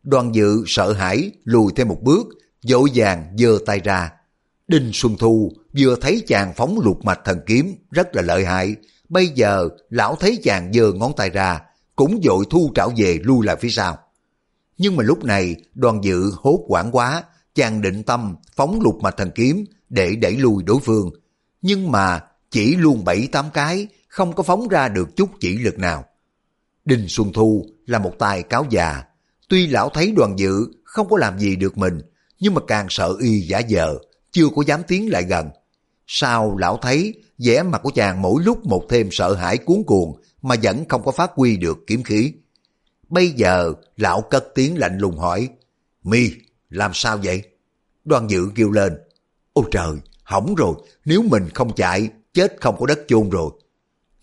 [0.04, 2.28] Đoàn dự sợ hãi lùi thêm một bước,
[2.62, 4.12] dỗ dàng giơ tay ra.
[4.68, 8.76] Đinh Xuân Thu vừa thấy chàng phóng lục mạch thần kiếm rất là lợi hại,
[9.10, 11.62] bây giờ lão thấy chàng giơ ngón tay ra,
[11.96, 13.98] cũng dội thu trảo về lui lại phía sau.
[14.78, 17.24] Nhưng mà lúc này đoàn dự hốt quảng quá,
[17.56, 21.10] chàng định tâm phóng lục mạch thần kiếm để đẩy lùi đối phương.
[21.62, 22.20] Nhưng mà
[22.52, 26.06] chỉ luôn bảy tám cái, không có phóng ra được chút chỉ lực nào.
[26.86, 29.04] Đinh Xuân Thu là một tài cáo già,
[29.52, 32.02] tuy lão thấy đoàn dự không có làm gì được mình,
[32.40, 33.98] nhưng mà càng sợ y giả dờ,
[34.32, 35.50] chưa có dám tiến lại gần.
[36.08, 40.22] Sao lão thấy vẻ mặt của chàng mỗi lúc một thêm sợ hãi cuốn cuồng
[40.42, 42.34] mà vẫn không có phát huy được kiếm khí.
[43.10, 45.50] Bây giờ lão cất tiếng lạnh lùng hỏi,
[46.04, 46.30] mi
[46.70, 47.42] làm sao vậy?
[48.06, 48.98] Đoàn dự kêu lên,
[49.54, 49.92] ôi trời,
[50.24, 53.52] hỏng rồi, nếu mình không chạy, chết không có đất chôn rồi.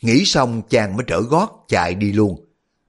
[0.02, 2.44] Nghĩ xong chàng mới trở gót chạy đi luôn.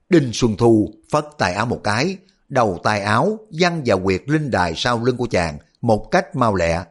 [0.10, 2.18] Đinh Xuân Thu phất tay áo một cái,
[2.50, 6.56] đầu tay áo, văng vào quyệt linh đài sau lưng của chàng, một cách mau
[6.56, 6.84] lẹ.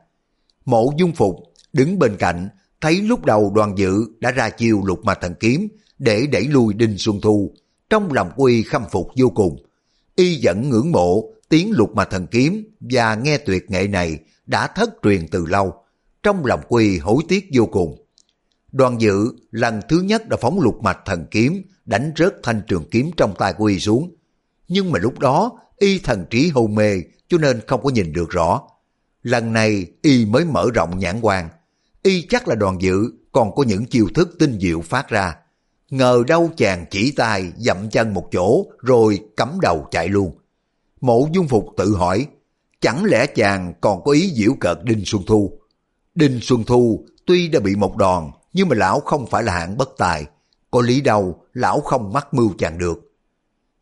[0.64, 1.36] Mộ dung phục
[1.72, 2.48] đứng bên cạnh,
[2.80, 5.68] thấy lúc đầu đoàn dự đã ra chiêu lục mạch thần kiếm
[5.98, 7.52] để đẩy lui Đinh Xuân Thu.
[7.90, 9.62] Trong lòng của y khâm phục vô cùng.
[10.16, 14.66] Y vẫn ngưỡng mộ tiếng lục mạch thần kiếm và nghe tuyệt nghệ này đã
[14.66, 15.74] thất truyền từ lâu.
[16.22, 18.04] Trong lòng của y hối tiếc vô cùng.
[18.72, 22.84] Đoàn dự lần thứ nhất đã phóng lục mạch thần kiếm, đánh rớt thanh trường
[22.90, 24.14] kiếm trong tay của y xuống.
[24.68, 28.30] Nhưng mà lúc đó y thần trí hôn mê cho nên không có nhìn được
[28.30, 28.62] rõ.
[29.22, 31.48] Lần này y mới mở rộng nhãn quan.
[32.02, 35.36] Y chắc là đoàn dự còn có những chiêu thức tinh diệu phát ra.
[35.90, 40.38] Ngờ đâu chàng chỉ tay dậm chân một chỗ rồi cắm đầu chạy luôn.
[41.00, 42.26] Mộ dung phục tự hỏi,
[42.80, 45.52] chẳng lẽ chàng còn có ý diễu cợt Đinh Xuân Thu?
[46.14, 49.76] Đinh Xuân Thu tuy đã bị một đòn nhưng mà lão không phải là hạng
[49.76, 50.26] bất tài.
[50.70, 53.07] Có lý đâu lão không mắc mưu chàng được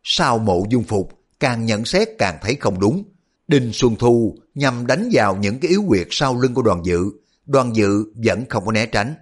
[0.09, 3.03] sau mộ dung phục, càng nhận xét càng thấy không đúng.
[3.47, 6.99] Đinh Xuân Thu nhằm đánh vào những cái yếu quyệt sau lưng của đoàn dự.
[7.45, 9.15] Đoàn dự vẫn không có né tránh.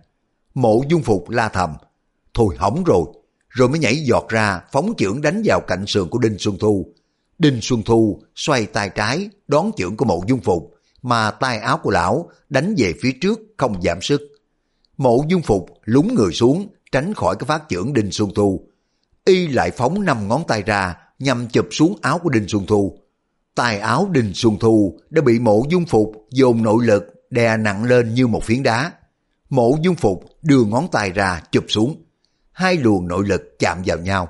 [0.53, 1.73] Mộ dung phục la thầm.
[2.33, 3.05] Thôi hỏng rồi.
[3.49, 6.93] Rồi mới nhảy giọt ra, phóng chưởng đánh vào cạnh sườn của Đinh Xuân Thu.
[7.37, 11.79] Đinh Xuân Thu xoay tay trái, đón chưởng của mộ dung phục, mà tay áo
[11.83, 14.21] của lão đánh về phía trước không giảm sức.
[14.97, 18.67] Mộ dung phục lúng người xuống, tránh khỏi cái phát chưởng Đinh Xuân Thu.
[19.25, 22.97] Y lại phóng năm ngón tay ra nhằm chụp xuống áo của Đinh Xuân Thu.
[23.55, 27.83] Tài áo Đinh Xuân Thu đã bị mộ dung phục dồn nội lực đè nặng
[27.83, 28.91] lên như một phiến đá.
[29.49, 32.03] Mộ dung phục đưa ngón tay ra chụp xuống.
[32.51, 34.27] Hai luồng nội lực chạm vào nhau.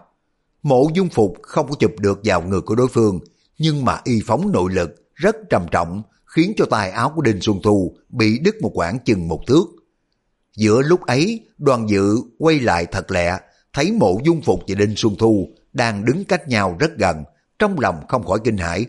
[0.63, 3.19] Mộ dung phục không có chụp được vào người của đối phương,
[3.57, 7.41] nhưng mà y phóng nội lực rất trầm trọng, khiến cho tài áo của Đinh
[7.41, 9.65] Xuân Thu bị đứt một quãng chừng một thước.
[10.55, 13.39] Giữa lúc ấy, đoàn dự quay lại thật lẹ,
[13.75, 17.23] thấy mộ dung phục và Đinh Xuân Thu đang đứng cách nhau rất gần,
[17.59, 18.85] trong lòng không khỏi kinh hãi.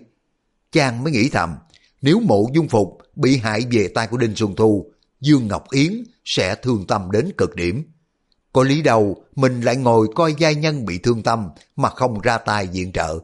[0.72, 1.54] Chàng mới nghĩ thầm,
[2.02, 6.04] nếu mộ dung phục bị hại về tay của Đinh Xuân Thu, Dương Ngọc Yến
[6.24, 7.84] sẽ thương tâm đến cực điểm.
[8.52, 12.38] Có lý đâu mình lại ngồi coi giai nhân bị thương tâm mà không ra
[12.38, 13.18] tay diện trợ.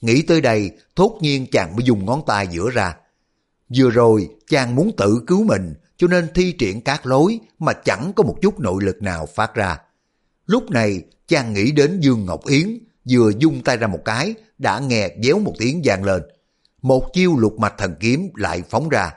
[0.00, 2.96] Nghĩ tới đây, thốt nhiên chàng mới dùng ngón tay giữa ra.
[3.76, 8.12] Vừa rồi, chàng muốn tự cứu mình, cho nên thi triển các lối mà chẳng
[8.16, 9.78] có một chút nội lực nào phát ra.
[10.50, 12.78] Lúc này, chàng nghĩ đến Dương Ngọc Yến,
[13.10, 16.22] vừa dung tay ra một cái, đã nghe déo một tiếng vang lên.
[16.82, 19.10] Một chiêu lục mạch thần kiếm lại phóng ra.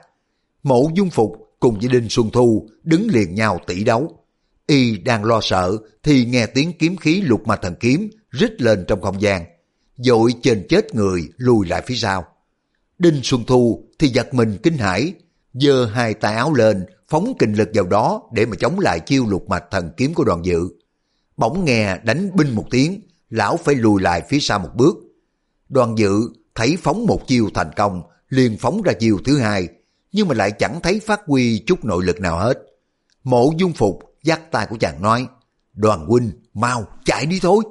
[0.62, 4.18] Mộ dung phục cùng với Đinh Xuân Thu đứng liền nhau tỷ đấu.
[4.66, 8.84] Y đang lo sợ thì nghe tiếng kiếm khí lục mạch thần kiếm rít lên
[8.88, 9.44] trong không gian.
[9.96, 12.24] Dội trên chết người lùi lại phía sau.
[12.98, 15.12] Đinh Xuân Thu thì giật mình kinh hãi,
[15.54, 19.26] giơ hai tay áo lên, phóng kinh lực vào đó để mà chống lại chiêu
[19.26, 20.68] lục mạch thần kiếm của đoàn dự.
[21.36, 24.96] Bỗng nghe đánh binh một tiếng, lão phải lùi lại phía sau một bước.
[25.68, 26.20] Đoàn dự
[26.54, 29.68] thấy phóng một chiêu thành công, liền phóng ra chiêu thứ hai,
[30.12, 32.58] nhưng mà lại chẳng thấy phát huy chút nội lực nào hết.
[33.24, 35.26] Mộ dung phục dắt tay của chàng nói,
[35.74, 37.64] đoàn huynh, mau, chạy đi thôi.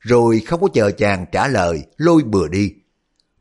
[0.00, 2.72] Rồi không có chờ chàng trả lời, lôi bừa đi.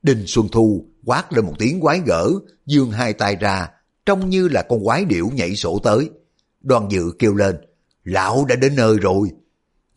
[0.03, 2.31] Đinh Xuân Thu quát lên một tiếng quái gở,
[2.65, 3.69] dương hai tay ra,
[4.05, 6.09] trông như là con quái điểu nhảy sổ tới.
[6.61, 7.55] Đoàn dự kêu lên,
[8.03, 9.29] lão đã đến nơi rồi.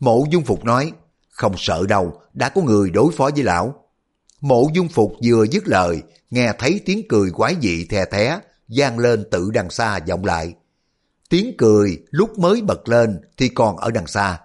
[0.01, 0.91] Mộ dung phục nói,
[1.29, 3.85] không sợ đâu, đã có người đối phó với lão.
[4.41, 8.99] Mộ dung phục vừa dứt lời, nghe thấy tiếng cười quái dị the thé, gian
[8.99, 10.53] lên tự đằng xa vọng lại.
[11.29, 14.39] Tiếng cười lúc mới bật lên thì còn ở đằng xa.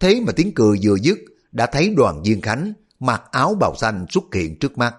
[0.00, 1.18] Thế mà tiếng cười vừa dứt,
[1.52, 4.94] đã thấy đoàn viên khánh mặc áo bào xanh xuất hiện trước mắt.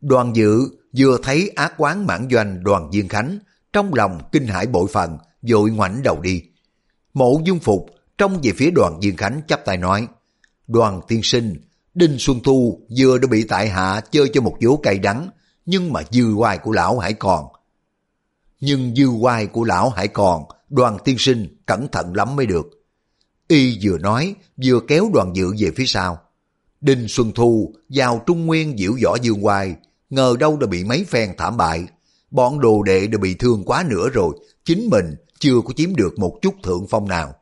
[0.00, 0.60] Đoàn dự
[0.96, 3.38] vừa thấy ác quán mãn doanh đoàn viên khánh,
[3.72, 6.42] trong lòng kinh hãi bội phần, vội ngoảnh đầu đi.
[7.14, 7.86] Mộ dung phục
[8.22, 10.08] trong về phía đoàn diên khánh chắp tay nói,
[10.66, 11.56] đoàn tiên sinh,
[11.94, 15.30] Đinh Xuân Thu vừa đã bị tại hạ chơi cho một vố cây đắng,
[15.66, 17.46] nhưng mà dư hoài của lão hãy còn.
[18.60, 22.66] Nhưng dư hoài của lão hãy còn, đoàn tiên sinh cẩn thận lắm mới được.
[23.48, 26.18] Y vừa nói, vừa kéo đoàn dự về phía sau.
[26.80, 29.76] Đinh Xuân Thu vào Trung Nguyên diễu võ dương hoài,
[30.10, 31.84] ngờ đâu đã bị mấy phen thảm bại.
[32.30, 36.18] Bọn đồ đệ đã bị thương quá nữa rồi, chính mình chưa có chiếm được
[36.18, 37.34] một chút thượng phong nào.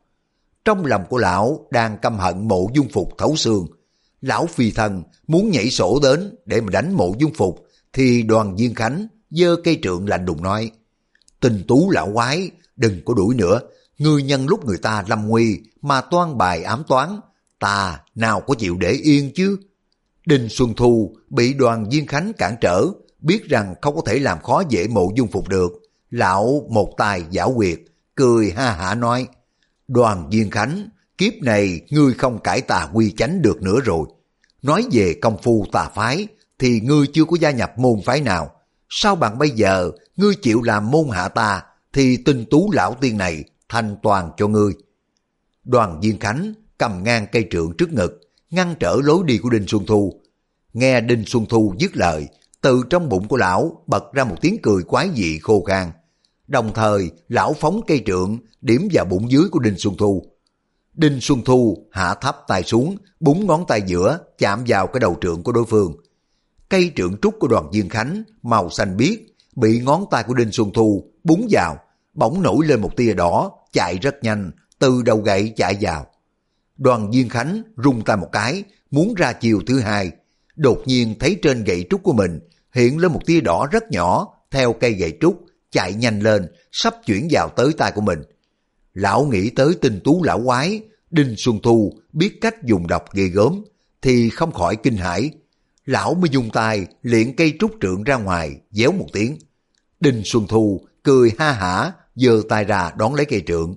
[0.70, 3.66] Trong lòng của lão đang căm hận mộ dung phục thấu xương.
[4.20, 8.56] Lão phi thần muốn nhảy sổ đến để mà đánh mộ dung phục, thì đoàn
[8.56, 10.70] viên khánh giơ cây trượng lạnh đùng nói.
[11.40, 13.60] Tình tú lão quái, đừng có đuổi nữa,
[13.98, 17.20] người nhân lúc người ta lâm nguy mà toan bài ám toán,
[17.58, 19.58] ta nào có chịu để yên chứ.
[20.26, 22.86] Đinh Xuân Thu bị đoàn viên khánh cản trở,
[23.20, 25.72] biết rằng không có thể làm khó dễ mộ dung phục được.
[26.10, 27.78] Lão một tài giả quyệt,
[28.14, 29.26] cười ha hả nói,
[29.90, 34.06] đoàn viên khánh, kiếp này ngươi không cải tà quy chánh được nữa rồi.
[34.62, 36.26] Nói về công phu tà phái,
[36.58, 38.50] thì ngươi chưa có gia nhập môn phái nào.
[38.88, 43.18] Sao bằng bây giờ, ngươi chịu làm môn hạ ta, thì tinh tú lão tiên
[43.18, 44.72] này thanh toàn cho ngươi.
[45.64, 49.66] Đoàn viên khánh cầm ngang cây trượng trước ngực, ngăn trở lối đi của Đinh
[49.68, 50.20] Xuân Thu.
[50.72, 52.28] Nghe Đinh Xuân Thu dứt lời,
[52.60, 55.90] từ trong bụng của lão bật ra một tiếng cười quái dị khô khan.
[56.50, 60.22] Đồng thời, lão phóng cây trượng, điểm vào bụng dưới của Đinh Xuân Thu.
[60.94, 65.16] Đinh Xuân Thu hạ thấp tay xuống, búng ngón tay giữa, chạm vào cái đầu
[65.20, 65.96] trượng của đối phương.
[66.68, 69.18] Cây trượng trúc của đoàn Dương Khánh, màu xanh biếc,
[69.56, 71.76] bị ngón tay của Đinh Xuân Thu búng vào,
[72.14, 76.06] bỗng nổi lên một tia đỏ, chạy rất nhanh, từ đầu gậy chạy vào.
[76.76, 80.10] Đoàn diên Khánh rung tay một cái, muốn ra chiều thứ hai.
[80.56, 82.40] Đột nhiên thấy trên gậy trúc của mình
[82.72, 86.94] hiện lên một tia đỏ rất nhỏ theo cây gậy trúc, chạy nhanh lên, sắp
[87.06, 88.22] chuyển vào tới tay của mình.
[88.94, 93.26] Lão nghĩ tới tinh tú lão quái, Đinh Xuân Thu biết cách dùng độc ghê
[93.26, 93.64] gớm,
[94.02, 95.30] thì không khỏi kinh hãi.
[95.84, 99.38] Lão mới dùng tay liện cây trúc trượng ra ngoài, déo một tiếng.
[100.00, 103.74] Đinh Xuân Thu cười ha hả, giơ tay ra đón lấy cây trượng.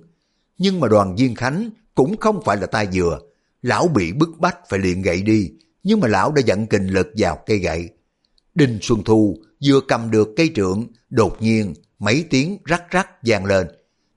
[0.58, 3.20] Nhưng mà đoàn viên khánh cũng không phải là tay dừa.
[3.62, 5.50] Lão bị bức bách phải luyện gậy đi,
[5.82, 7.88] nhưng mà lão đã dẫn kình lực vào cây gậy.
[8.54, 13.44] Đinh Xuân Thu vừa cầm được cây trượng, đột nhiên mấy tiếng rắc rắc vang
[13.44, 13.66] lên.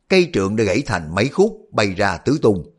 [0.09, 2.71] Cây trượng đã gãy thành mấy khúc bay ra tứ tung.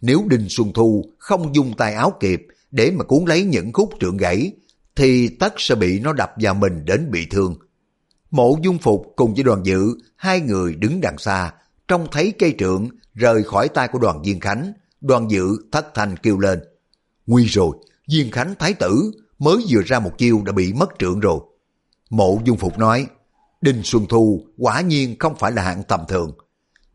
[0.00, 3.90] Nếu Đinh Xuân Thu không dùng tay áo kịp để mà cuốn lấy những khúc
[4.00, 4.52] trượng gãy,
[4.96, 7.56] thì tất sẽ bị nó đập vào mình đến bị thương.
[8.30, 11.52] Mộ Dung Phục cùng với đoàn dự, hai người đứng đằng xa,
[11.88, 16.16] trông thấy cây trượng rời khỏi tay của đoàn Viên Khánh, đoàn dự thất thanh
[16.16, 16.60] kêu lên.
[17.26, 17.76] Nguy rồi,
[18.10, 21.40] Viên Khánh Thái tử mới vừa ra một chiêu đã bị mất trượng rồi.
[22.10, 23.06] Mộ Dung Phục nói,
[23.64, 26.32] Đinh Xuân Thu quả nhiên không phải là hạng tầm thường.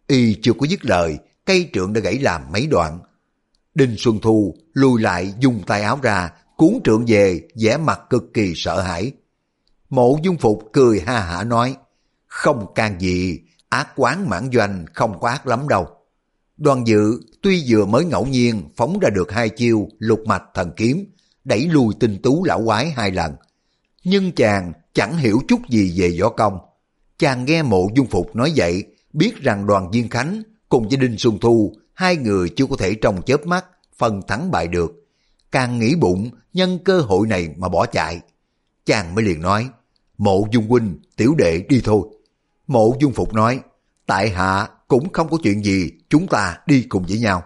[0.07, 2.99] Y chưa có dứt lời, cây trượng đã gãy làm mấy đoạn.
[3.75, 8.23] Đinh Xuân Thu lùi lại dùng tay áo ra, cuốn trượng về, vẻ mặt cực
[8.33, 9.11] kỳ sợ hãi.
[9.89, 11.75] Mộ Dung Phục cười ha hả nói,
[12.27, 15.87] không can gì, ác quán mãn doanh không có ác lắm đâu.
[16.57, 20.71] Đoàn dự tuy vừa mới ngẫu nhiên phóng ra được hai chiêu lục mạch thần
[20.75, 21.05] kiếm,
[21.43, 23.35] đẩy lùi tinh tú lão quái hai lần.
[24.03, 26.57] Nhưng chàng chẳng hiểu chút gì về võ công.
[27.17, 28.83] Chàng nghe mộ dung phục nói vậy,
[29.13, 32.95] biết rằng đoàn viên khánh cùng với Đinh Xuân Thu, hai người chưa có thể
[33.01, 33.65] trong chớp mắt
[33.97, 34.91] phần thắng bại được.
[35.51, 38.19] Càng nghĩ bụng nhân cơ hội này mà bỏ chạy.
[38.85, 39.69] Chàng mới liền nói,
[40.17, 42.01] mộ dung huynh, tiểu đệ đi thôi.
[42.67, 43.59] Mộ dung phục nói,
[44.05, 47.43] tại hạ cũng không có chuyện gì, chúng ta đi cùng với nhau.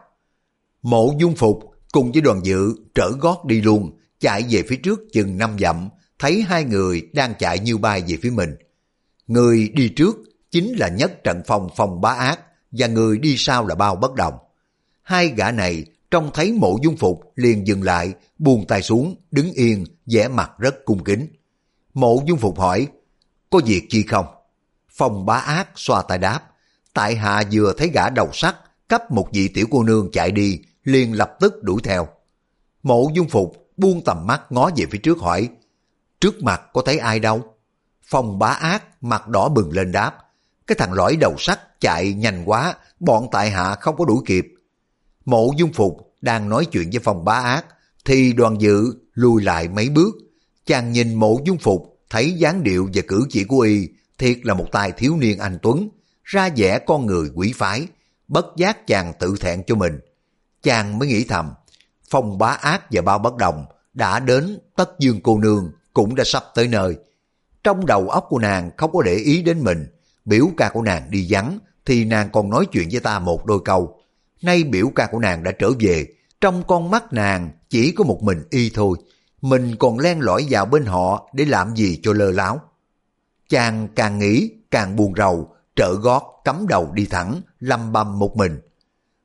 [0.81, 1.59] Mộ dung phục
[1.91, 5.89] cùng với đoàn dự trở gót đi luôn, chạy về phía trước chừng năm dặm,
[6.23, 8.55] thấy hai người đang chạy như bay về phía mình.
[9.27, 10.15] Người đi trước
[10.51, 12.39] chính là nhất trận phòng phòng bá ác
[12.71, 14.33] và người đi sau là bao bất đồng.
[15.01, 19.51] Hai gã này trông thấy mộ dung phục liền dừng lại, buông tay xuống, đứng
[19.53, 21.27] yên, vẻ mặt rất cung kính.
[21.93, 22.87] Mộ dung phục hỏi,
[23.49, 24.25] có việc chi không?
[24.89, 26.39] Phòng bá ác xoa tay đáp,
[26.93, 28.55] tại hạ vừa thấy gã đầu sắt
[28.87, 32.07] cấp một vị tiểu cô nương chạy đi, liền lập tức đuổi theo.
[32.83, 35.49] Mộ dung phục buông tầm mắt ngó về phía trước hỏi,
[36.23, 37.43] trước mặt có thấy ai đâu?
[38.05, 40.17] Phòng bá ác mặt đỏ bừng lên đáp,
[40.67, 44.47] cái thằng lõi đầu sắt chạy nhanh quá, bọn tại hạ không có đuổi kịp.
[45.25, 47.65] Mộ dung phục đang nói chuyện với phòng bá ác,
[48.05, 50.15] thì đoàn dự lùi lại mấy bước.
[50.65, 54.53] Chàng nhìn mộ dung phục, thấy dáng điệu và cử chỉ của y, thiệt là
[54.53, 55.89] một tài thiếu niên anh Tuấn,
[56.23, 57.87] ra vẻ con người quỷ phái,
[58.27, 59.99] bất giác chàng tự thẹn cho mình.
[60.61, 61.51] Chàng mới nghĩ thầm,
[62.09, 66.23] phong bá ác và bao bất đồng đã đến tất dương cô nương cũng đã
[66.23, 66.95] sắp tới nơi.
[67.63, 69.85] Trong đầu óc của nàng không có để ý đến mình,
[70.25, 73.59] biểu ca của nàng đi vắng thì nàng còn nói chuyện với ta một đôi
[73.65, 73.99] câu.
[74.41, 76.07] Nay biểu ca của nàng đã trở về,
[76.41, 78.97] trong con mắt nàng chỉ có một mình y thôi.
[79.41, 82.61] Mình còn len lỏi vào bên họ để làm gì cho lơ láo.
[83.49, 88.37] Chàng càng nghĩ càng buồn rầu, trợ gót cắm đầu đi thẳng, lăm băm một
[88.37, 88.59] mình.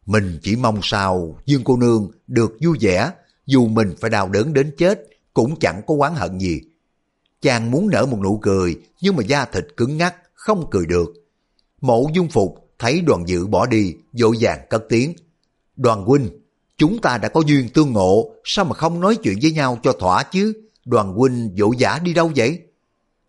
[0.07, 3.11] Mình chỉ mong sao Dương cô nương được vui vẻ,
[3.47, 5.09] dù mình phải đau đớn đến chết,
[5.39, 6.61] cũng chẳng có oán hận gì.
[7.43, 11.13] Chàng muốn nở một nụ cười, nhưng mà da thịt cứng ngắc, không cười được.
[11.81, 15.15] Mộ dung phục thấy đoàn dự bỏ đi, dội vàng cất tiếng.
[15.77, 16.29] Đoàn huynh,
[16.79, 19.93] chúng ta đã có duyên tương ngộ, sao mà không nói chuyện với nhau cho
[19.93, 20.53] thỏa chứ?
[20.85, 22.59] Đoàn huynh dỗ giả đi đâu vậy?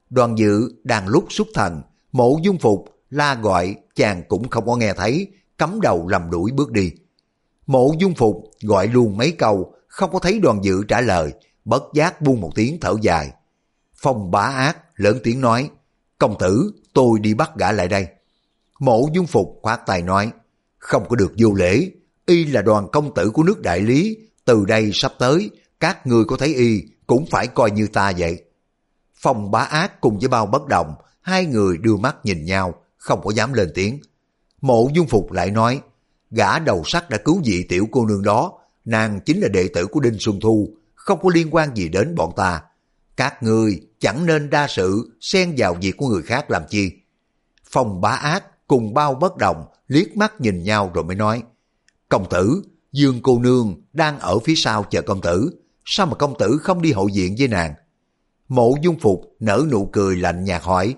[0.10, 1.82] Đoàn dự đang lúc xuất thần,
[2.12, 6.52] mộ dung phục la gọi chàng cũng không có nghe thấy, cắm đầu lầm đuổi
[6.52, 6.92] bước đi.
[7.68, 11.34] Mộ dung phục gọi luôn mấy câu, không có thấy đoàn dự trả lời,
[11.70, 13.32] bất giác buông một tiếng thở dài.
[13.96, 15.70] Phong bá ác lớn tiếng nói,
[16.18, 18.08] công tử tôi đi bắt gã lại đây.
[18.80, 20.32] Mộ dung phục khoát tài nói,
[20.78, 21.92] không có được vô lễ,
[22.26, 25.50] y là đoàn công tử của nước đại lý, từ đây sắp tới,
[25.80, 28.44] các người có thấy y cũng phải coi như ta vậy.
[29.16, 33.22] Phong bá ác cùng với bao bất động, hai người đưa mắt nhìn nhau, không
[33.24, 34.00] có dám lên tiếng.
[34.62, 35.82] Mộ dung phục lại nói,
[36.32, 38.54] gã đầu sắt đã cứu vị tiểu cô nương đó,
[38.86, 40.70] nàng chính là đệ tử của Đinh Xuân Thu,
[41.10, 42.62] không có liên quan gì đến bọn ta.
[43.18, 46.92] Các ngươi chẳng nên đa sự xen vào việc của người khác làm chi.
[47.70, 51.44] Phòng bá ác cùng bao bất đồng liếc mắt nhìn nhau rồi mới nói,
[52.10, 56.38] công tử, Dương cô nương đang ở phía sau chờ công tử, sao mà công
[56.38, 57.74] tử không đi hậu diện với nàng?
[58.48, 60.96] Mộ dung phục nở nụ cười lạnh nhạt hỏi,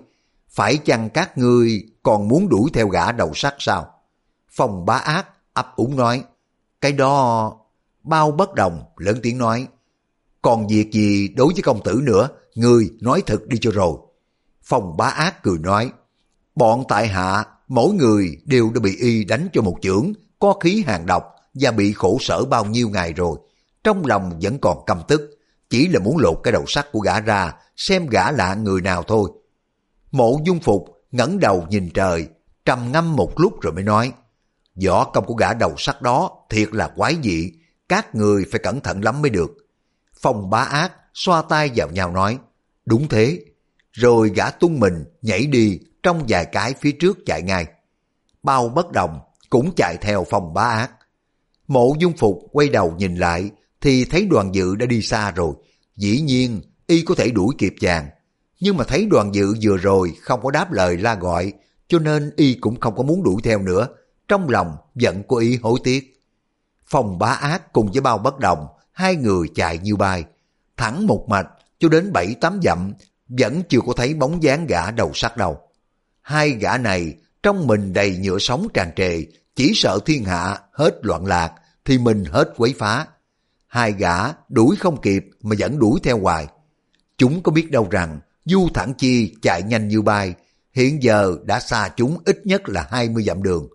[0.48, 3.94] phải chăng các ngươi còn muốn đuổi theo gã đầu sắt sao?
[4.50, 6.24] Phòng bá ác ấp úng nói,
[6.80, 7.52] cái đó...
[8.02, 9.66] Bao bất đồng lớn tiếng nói,
[10.42, 13.96] còn việc gì đối với công tử nữa, ngươi nói thật đi cho rồi.
[14.62, 15.90] Phong bá ác cười nói,
[16.54, 20.84] bọn tại hạ, mỗi người đều đã bị y đánh cho một chưởng, có khí
[20.86, 21.24] hàng độc
[21.54, 23.38] và bị khổ sở bao nhiêu ngày rồi.
[23.84, 25.38] Trong lòng vẫn còn căm tức,
[25.70, 29.02] chỉ là muốn lột cái đầu sắt của gã ra, xem gã là người nào
[29.02, 29.30] thôi.
[30.10, 32.26] Mộ dung phục ngẩng đầu nhìn trời,
[32.64, 34.12] trầm ngâm một lúc rồi mới nói,
[34.86, 37.52] võ công của gã đầu sắt đó thiệt là quái dị,
[37.88, 39.61] các người phải cẩn thận lắm mới được.
[40.22, 42.38] Phong bá ác xoa tay vào nhau nói,
[42.84, 43.44] đúng thế.
[43.92, 47.66] Rồi gã tung mình nhảy đi trong vài cái phía trước chạy ngay.
[48.42, 49.20] Bao bất đồng
[49.50, 50.90] cũng chạy theo phong bá ác.
[51.68, 53.50] Mộ dung phục quay đầu nhìn lại
[53.80, 55.54] thì thấy đoàn dự đã đi xa rồi.
[55.96, 58.08] Dĩ nhiên y có thể đuổi kịp chàng.
[58.60, 61.52] Nhưng mà thấy đoàn dự vừa rồi không có đáp lời la gọi
[61.88, 63.88] cho nên y cũng không có muốn đuổi theo nữa.
[64.28, 66.20] Trong lòng giận của y hối tiếc.
[66.86, 70.24] phòng bá ác cùng với bao bất đồng hai người chạy như bay,
[70.76, 72.92] thẳng một mạch cho đến bảy tám dặm,
[73.28, 75.58] vẫn chưa có thấy bóng dáng gã đầu sắt đâu.
[76.20, 79.24] Hai gã này trong mình đầy nhựa sống tràn trề,
[79.54, 81.52] chỉ sợ thiên hạ hết loạn lạc
[81.84, 83.06] thì mình hết quấy phá.
[83.66, 84.16] Hai gã
[84.48, 86.46] đuổi không kịp mà vẫn đuổi theo hoài.
[87.18, 90.34] Chúng có biết đâu rằng Du Thẳng Chi chạy nhanh như bay,
[90.72, 93.68] hiện giờ đã xa chúng ít nhất là 20 dặm đường.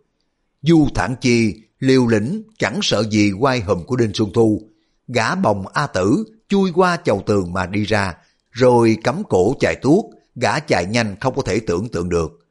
[0.61, 4.69] Du Thẳng Chi liều lĩnh chẳng sợ gì quay hùm của Đinh Xuân Thu,
[5.07, 8.15] gã bồng A Tử chui qua chầu tường mà đi ra,
[8.51, 10.05] rồi cắm cổ chạy tuốt,
[10.35, 12.47] gã chạy nhanh không có thể tưởng tượng được.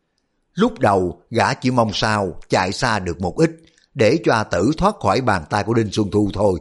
[0.55, 3.51] Lúc đầu gã chỉ mong sao chạy xa được một ít,
[3.95, 6.61] để cho A Tử thoát khỏi bàn tay của Đinh Xuân Thu thôi.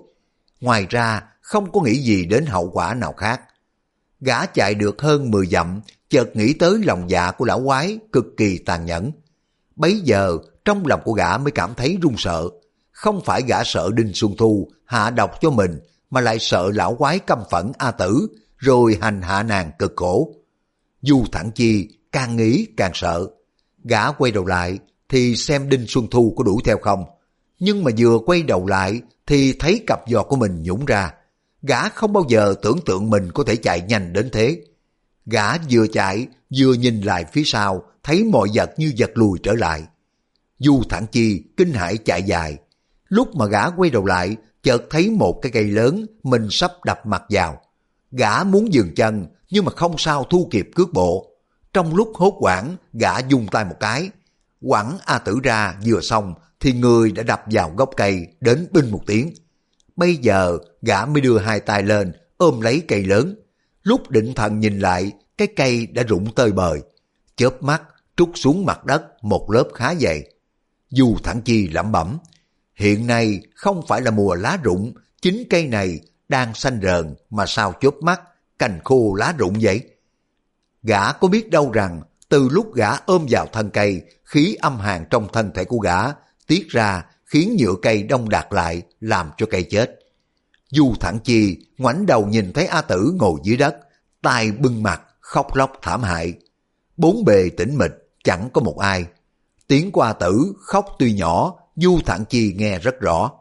[0.62, 3.42] Ngoài ra không có nghĩ gì đến hậu quả nào khác.
[4.22, 8.26] Gã chạy được hơn 10 dặm, chợt nghĩ tới lòng dạ của lão quái cực
[8.38, 9.12] kỳ tàn nhẫn.
[9.76, 12.50] Bấy giờ trong lòng của gã mới cảm thấy run sợ,
[12.96, 15.80] không phải gã sợ Đinh Xuân Thu hạ độc cho mình,
[16.10, 18.28] mà lại sợ lão quái căm phẫn A Tử,
[18.58, 20.34] rồi hành hạ nàng cực khổ.
[21.02, 23.28] Du Thẳng Chi càng nghĩ càng sợ.
[23.84, 24.80] Gã quay đầu lại
[25.10, 27.06] thì xem Đinh Xuân Thu có đuổi theo không.
[27.60, 31.14] Nhưng mà vừa quay đầu lại thì thấy cặp giò của mình nhũng ra.
[31.62, 34.62] Gã không bao giờ tưởng tượng mình có thể chạy nhanh đến thế.
[35.26, 36.28] Gã vừa chạy
[36.58, 39.84] vừa nhìn lại phía sau thấy mọi vật như vật lùi trở lại.
[40.60, 42.58] Du Thẳng Chi kinh hãi chạy dài,
[43.08, 47.06] Lúc mà gã quay đầu lại, chợt thấy một cái cây lớn mình sắp đập
[47.06, 47.62] mặt vào.
[48.12, 51.32] Gã muốn dừng chân, nhưng mà không sao thu kịp cước bộ.
[51.74, 54.10] Trong lúc hốt quảng, gã dùng tay một cái.
[54.62, 58.92] Quẳng A Tử ra vừa xong, thì người đã đập vào gốc cây đến binh
[58.92, 59.34] một tiếng.
[59.96, 63.36] bây giờ gã mới đưa hai tay lên, ôm lấy cây lớn.
[63.84, 66.82] Lúc định thần nhìn lại, cái cây đã rụng tơi bời.
[67.36, 67.82] Chớp mắt,
[68.18, 70.24] trút xuống mặt đất một lớp khá dày.
[70.90, 72.18] Dù thẳng chi lẩm bẩm,
[72.76, 76.00] hiện nay không phải là mùa lá rụng, chính cây này
[76.30, 78.22] đang xanh rờn mà sao chớp mắt,
[78.60, 79.82] cành khô lá rụng vậy?
[80.84, 85.06] Gã có biết đâu rằng từ lúc gã ôm vào thân cây, khí âm hàn
[85.10, 86.02] trong thân thể của gã
[86.48, 90.00] tiết ra khiến nhựa cây đông đạt lại làm cho cây chết.
[90.70, 93.76] Du thẳng chi ngoảnh đầu nhìn thấy A Tử ngồi dưới đất,
[94.22, 96.34] tay bưng mặt, khóc lóc thảm hại.
[96.98, 97.92] Bốn bề tĩnh mịch,
[98.24, 99.06] chẳng có một ai.
[99.68, 103.32] Tiếng qua Tử khóc tuy nhỏ, Du Thản chi nghe rất rõ.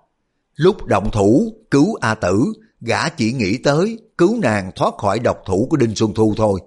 [0.56, 5.38] Lúc động thủ, cứu A Tử, gã chỉ nghĩ tới cứu nàng thoát khỏi độc
[5.46, 6.60] thủ của Đinh Xuân Thu thôi,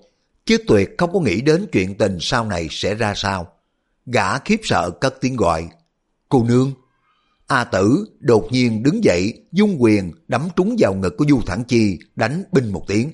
[0.46, 3.48] chứ tuyệt không có nghĩ đến chuyện tình sau này sẽ ra sao.
[4.06, 5.70] Gã khiếp sợ cất tiếng gọi,
[6.30, 6.74] cô nương.
[7.48, 11.64] A tử đột nhiên đứng dậy, dung quyền đấm trúng vào ngực của Du Thản
[11.64, 13.12] Chi, đánh binh một tiếng.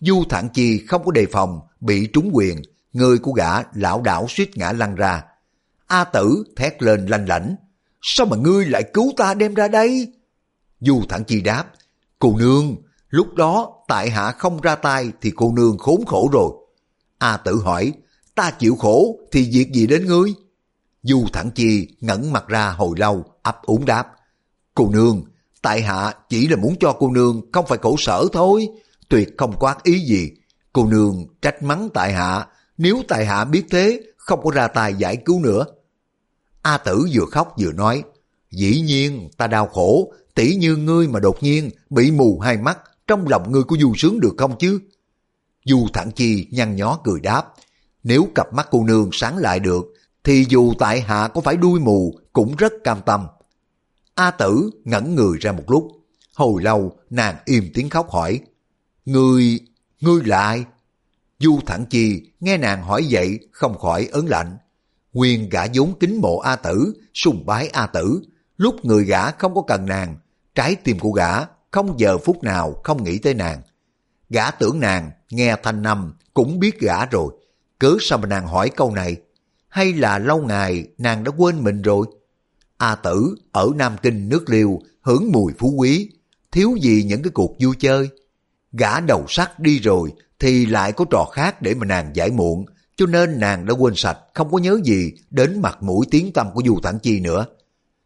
[0.00, 2.62] Du Thản Chi không có đề phòng, bị trúng quyền,
[2.92, 5.24] người của gã lão đảo suýt ngã lăn ra.
[5.86, 7.56] A tử thét lên lanh lảnh,
[8.02, 10.12] sao mà ngươi lại cứu ta đem ra đây?
[10.80, 11.64] Du Thản Chi đáp,
[12.18, 12.76] cô nương,
[13.08, 16.50] lúc đó tại hạ không ra tay thì cô nương khốn khổ rồi.
[17.18, 17.92] A tử hỏi,
[18.34, 20.34] ta chịu khổ thì việc gì đến ngươi?
[21.02, 24.06] Du Thẳng Chi ngẩn mặt ra hồi lâu, ấp úng đáp.
[24.74, 25.24] Cô nương,
[25.62, 28.68] tại hạ chỉ là muốn cho cô nương không phải khổ sở thôi,
[29.08, 30.30] tuyệt không có ác ý gì.
[30.72, 32.46] Cô nương trách mắng tại hạ,
[32.78, 35.64] nếu tại hạ biết thế, không có ra tay giải cứu nữa.
[36.62, 38.02] A tử vừa khóc vừa nói,
[38.50, 42.78] dĩ nhiên ta đau khổ, tỷ như ngươi mà đột nhiên bị mù hai mắt,
[43.06, 44.80] trong lòng ngươi có du sướng được không chứ?
[45.64, 47.54] Du Thẳng Chi nhăn nhó cười đáp,
[48.02, 49.84] nếu cặp mắt cô nương sáng lại được,
[50.24, 53.26] thì dù tại hạ có phải đuôi mù cũng rất cam tâm.
[54.14, 55.88] A tử ngẩn người ra một lúc,
[56.34, 58.40] hồi lâu nàng im tiếng khóc hỏi,
[59.04, 59.60] Ngươi,
[60.00, 60.64] ngươi là ai?
[61.38, 64.56] Du Thẳng Chi nghe nàng hỏi vậy không khỏi ớn lạnh.
[65.18, 68.20] Nguyên gã vốn kính mộ A tử, sùng bái A tử,
[68.56, 70.16] lúc người gã không có cần nàng,
[70.54, 73.62] trái tim của gã không giờ phút nào không nghĩ tới nàng.
[74.30, 77.32] Gã tưởng nàng nghe thanh năm cũng biết gã rồi,
[77.78, 79.16] cớ sao mà nàng hỏi câu này?
[79.68, 82.06] hay là lâu ngày nàng đã quên mình rồi?
[82.76, 86.10] A tử ở Nam Kinh nước liêu hưởng mùi phú quý,
[86.52, 88.08] thiếu gì những cái cuộc vui chơi.
[88.72, 92.66] Gã đầu sắt đi rồi thì lại có trò khác để mà nàng giải muộn,
[92.98, 96.46] cho nên nàng đã quên sạch không có nhớ gì đến mặt mũi tiếng tâm
[96.54, 97.46] của Du Thản Chi nữa.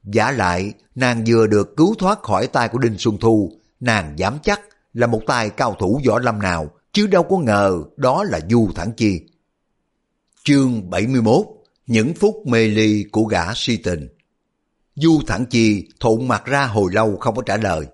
[0.05, 4.39] Giả lại, nàng vừa được cứu thoát khỏi tay của Đinh Xuân Thu, nàng dám
[4.43, 4.61] chắc
[4.95, 8.71] là một tay cao thủ võ lâm nào, chứ đâu có ngờ đó là Du
[8.75, 9.21] Thản Chi.
[10.45, 11.47] Chương 71
[11.87, 14.09] Những phút mê ly của gã si tình
[14.95, 17.87] Du Thản Chi thụn mặt ra hồi lâu không có trả lời.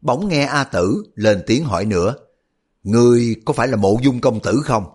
[0.00, 2.14] Bỗng nghe A Tử lên tiếng hỏi nữa.
[2.82, 4.93] Ngươi có phải là mộ dung công tử không?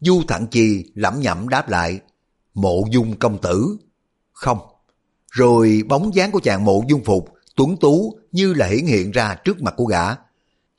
[0.00, 2.00] Du Thẳng Chi lẩm nhẩm đáp lại.
[2.54, 3.76] Mộ dung công tử?
[4.32, 4.58] Không.
[5.30, 9.34] Rồi bóng dáng của chàng mộ dung phục tuấn tú như là hiển hiện ra
[9.44, 10.04] trước mặt của gã.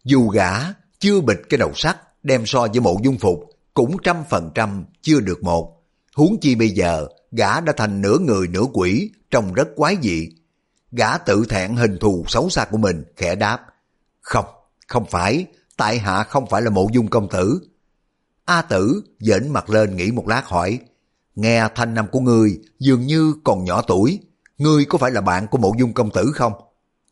[0.04, 0.52] Dù gã
[1.00, 4.86] chưa bịch cái đầu sắt đem so với mộ dung phục cũng trăm phần trăm
[5.02, 5.84] chưa được một.
[6.16, 10.30] Huống chi bây giờ, gã đã thành nửa người nửa quỷ, trông rất quái dị.
[10.92, 13.60] Gã tự thẹn hình thù xấu xa của mình, khẽ đáp.
[14.22, 14.46] Không,
[14.88, 15.46] không phải,
[15.78, 17.62] tại hạ không phải là mộ dung công tử.
[18.50, 20.80] A tử dễn mặt lên nghĩ một lát hỏi.
[21.36, 24.20] Nghe thanh năm của ngươi dường như còn nhỏ tuổi.
[24.58, 26.54] Ngươi có phải là bạn của mộ dung công tử không?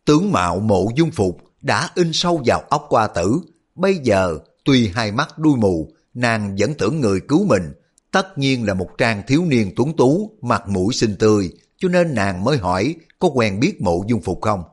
[0.05, 3.39] Tướng mạo mộ dung phục đã in sâu vào óc Qua tử.
[3.75, 7.73] Bây giờ tuy hai mắt đuôi mù nàng vẫn tưởng người cứu mình,
[8.11, 12.15] tất nhiên là một trang thiếu niên tuấn tú, mặt mũi xinh tươi, cho nên
[12.15, 14.63] nàng mới hỏi có quen biết mộ dung phục không.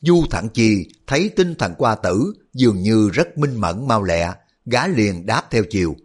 [0.00, 4.32] Du Thẳng Chi thấy tinh thần qua tử dường như rất minh mẫn mau lẹ,
[4.66, 5.96] gã liền đáp theo chiều.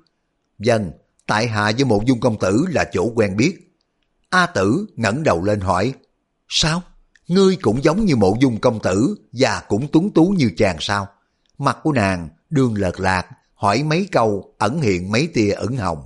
[0.60, 0.92] Dân,
[1.28, 3.78] tại hạ với mộ dung công tử là chỗ quen biết.
[4.30, 5.94] A tử ngẩng đầu lên hỏi,
[6.48, 6.84] sao?
[7.28, 11.08] Ngươi cũng giống như mộ dung công tử và cũng tuấn tú như chàng sao?
[11.58, 16.06] Mặt của nàng đường lợt lạc, hỏi mấy câu ẩn hiện mấy tia ẩn hồng.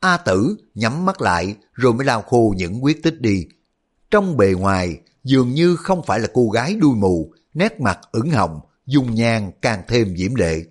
[0.00, 3.46] A tử nhắm mắt lại rồi mới lao khô những quyết tích đi.
[4.10, 8.30] Trong bề ngoài dường như không phải là cô gái đuôi mù, nét mặt ửng
[8.30, 10.62] hồng, dung nhan càng thêm diễm lệ.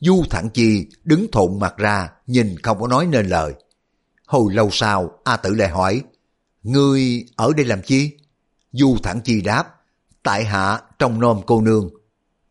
[0.00, 3.54] Du Thẳng Chi đứng thộn mặt ra, nhìn không có nói nên lời.
[4.26, 6.02] Hồi lâu sau, A Tử lại hỏi,
[6.62, 8.16] Ngươi ở đây làm chi?
[8.72, 9.74] Du Thẳng Chi đáp,
[10.22, 11.90] Tại hạ trong nôm cô nương.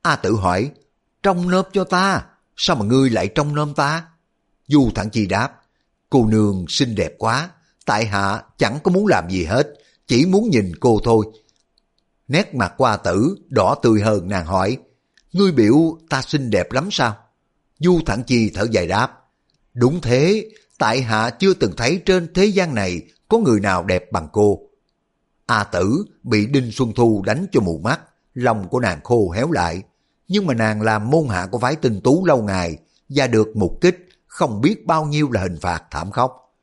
[0.01, 0.71] A Tử hỏi,
[1.23, 2.25] Trong nôm cho ta?
[2.55, 4.07] sao mà ngươi lại trong nôm ta?
[4.67, 5.61] Du Thẳng Chi đáp,
[6.09, 7.49] cô nương xinh đẹp quá,
[7.85, 9.67] tại hạ chẳng có muốn làm gì hết,
[10.07, 11.25] chỉ muốn nhìn cô thôi.
[12.27, 14.77] Nét mặt qua Tử đỏ tươi hơn nàng hỏi,
[15.33, 17.15] ngươi biểu ta xinh đẹp lắm sao?
[17.79, 19.11] Du Thẳng Chi thở dài đáp,
[19.73, 24.11] đúng thế, tại hạ chưa từng thấy trên thế gian này có người nào đẹp
[24.11, 24.59] bằng cô.
[25.45, 28.01] A Tử bị Đinh Xuân Thu đánh cho mù mắt,
[28.33, 29.81] lòng của nàng khô héo lại,
[30.27, 32.77] nhưng mà nàng làm môn hạ của phái tinh tú lâu ngày
[33.09, 36.55] và được mục kích không biết bao nhiêu là hình phạt thảm khốc.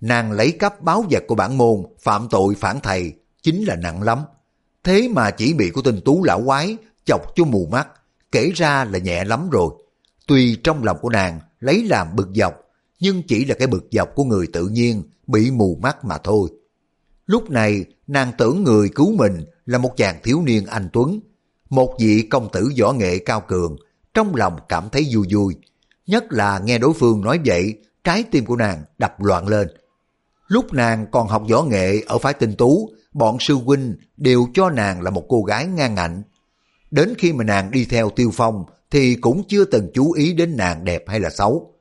[0.00, 3.12] Nàng lấy cắp báo vật của bản môn phạm tội phản thầy
[3.42, 4.18] chính là nặng lắm.
[4.84, 7.88] Thế mà chỉ bị của tinh tú lão quái chọc cho mù mắt,
[8.32, 9.70] kể ra là nhẹ lắm rồi.
[10.30, 12.54] Tuy trong lòng của nàng lấy làm bực dọc,
[13.00, 16.48] nhưng chỉ là cái bực dọc của người tự nhiên bị mù mắt mà thôi.
[17.26, 21.20] Lúc này nàng tưởng người cứu mình là một chàng thiếu niên anh Tuấn,
[21.70, 23.76] một vị công tử võ nghệ cao cường,
[24.14, 25.56] trong lòng cảm thấy vui vui.
[26.06, 27.74] Nhất là nghe đối phương nói vậy,
[28.04, 29.68] trái tim của nàng đập loạn lên.
[30.46, 34.70] Lúc nàng còn học võ nghệ ở phái tinh tú, bọn sư huynh đều cho
[34.70, 36.22] nàng là một cô gái ngang ngạnh.
[36.90, 40.56] Đến khi mà nàng đi theo tiêu phong thì cũng chưa từng chú ý đến
[40.56, 41.74] nàng đẹp hay là xấu.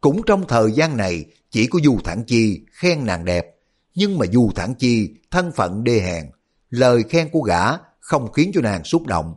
[0.00, 3.46] Cũng trong thời gian này chỉ có Du Thản Chi khen nàng đẹp,
[3.94, 6.24] nhưng mà Du Thản Chi thân phận đê hèn,
[6.70, 7.62] lời khen của gã
[8.00, 9.34] không khiến cho nàng xúc động.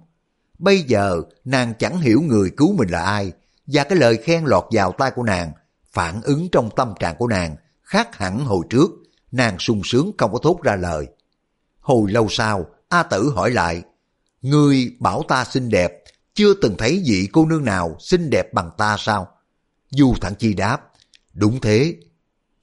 [0.60, 3.32] Bây giờ nàng chẳng hiểu người cứu mình là ai,
[3.68, 5.52] và cái lời khen lọt vào tai của nàng,
[5.94, 8.92] phản ứng trong tâm trạng của nàng khác hẳn hồi trước,
[9.32, 11.08] nàng sung sướng không có thốt ra lời.
[11.80, 13.84] Hồi lâu sau, A Tử hỏi lại,
[14.50, 18.70] người bảo ta xinh đẹp, chưa từng thấy vị cô nương nào xinh đẹp bằng
[18.78, 19.28] ta sao?
[19.90, 20.82] Du Thản Chi đáp,
[21.34, 21.96] đúng thế.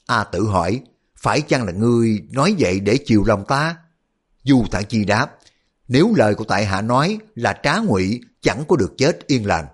[0.07, 0.80] A Tử hỏi,
[1.16, 3.76] phải chăng là ngươi nói vậy để chiều lòng ta?
[4.45, 5.39] Du Thản Chi đáp,
[5.89, 9.66] nếu lời của tại hạ nói là trá ngụy chẳng có được chết yên lành.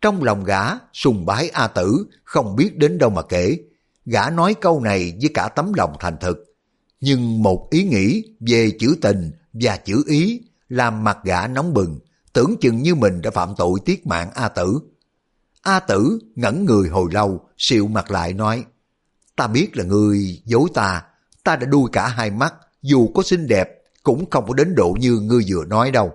[0.00, 0.62] Trong lòng gã,
[0.92, 3.58] sùng bái A Tử, không biết đến đâu mà kể.
[4.04, 6.56] Gã nói câu này với cả tấm lòng thành thực.
[7.00, 11.98] Nhưng một ý nghĩ về chữ tình và chữ ý làm mặt gã nóng bừng,
[12.32, 14.78] tưởng chừng như mình đã phạm tội tiết mạng A Tử.
[15.62, 18.64] A Tử ngẩn người hồi lâu, xịu mặt lại nói,
[19.36, 21.02] ta biết là người dối ta,
[21.44, 23.68] ta đã đuôi cả hai mắt, dù có xinh đẹp
[24.02, 26.12] cũng không có đến độ như ngươi vừa nói đâu.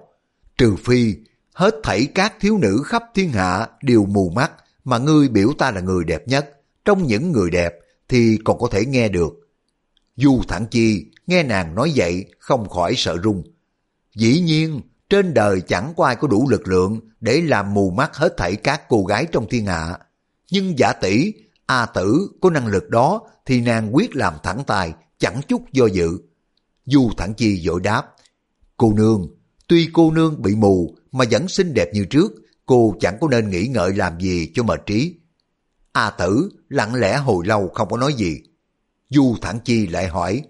[0.58, 1.16] Trừ phi,
[1.54, 4.52] hết thảy các thiếu nữ khắp thiên hạ đều mù mắt
[4.84, 6.58] mà ngươi biểu ta là người đẹp nhất.
[6.86, 7.74] Trong những người đẹp
[8.10, 9.34] thì còn có thể nghe được.
[10.16, 13.44] Du Thẳng Chi nghe nàng nói vậy không khỏi sợ run.
[14.16, 18.16] Dĩ nhiên, trên đời chẳng có ai có đủ lực lượng để làm mù mắt
[18.16, 19.98] hết thảy các cô gái trong thiên hạ.
[20.52, 21.34] Nhưng giả tỷ,
[21.66, 25.86] A tử có năng lực đó thì nàng quyết làm thẳng tài, chẳng chút do
[25.86, 26.18] dự.
[26.86, 28.04] Du Thẳng Chi dội đáp,
[28.78, 29.28] cô nương,
[29.68, 32.32] tuy cô nương bị mù mà vẫn xinh đẹp như trước,
[32.66, 35.16] cô chẳng có nên nghĩ ngợi làm gì cho mệt trí.
[35.92, 38.42] A tử lặng lẽ hồi lâu không có nói gì.
[39.10, 40.44] Du Thẳng Chi lại hỏi,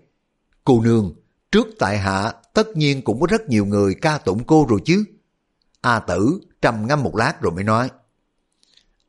[0.65, 1.13] cô nương,
[1.51, 5.03] trước tại hạ tất nhiên cũng có rất nhiều người ca tụng cô rồi chứ.
[5.81, 7.89] A tử trầm ngâm một lát rồi mới nói.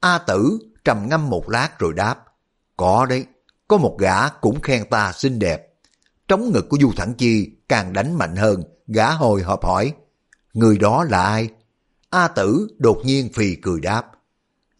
[0.00, 2.24] A tử trầm ngâm một lát rồi đáp,
[2.76, 3.26] có đấy,
[3.68, 5.68] có một gã cũng khen ta xinh đẹp.
[6.28, 9.94] Trống ngực của Du Thẳng Chi càng đánh mạnh hơn, gã hồi hộp hỏi,
[10.52, 11.48] người đó là ai?
[12.10, 14.06] A tử đột nhiên phì cười đáp,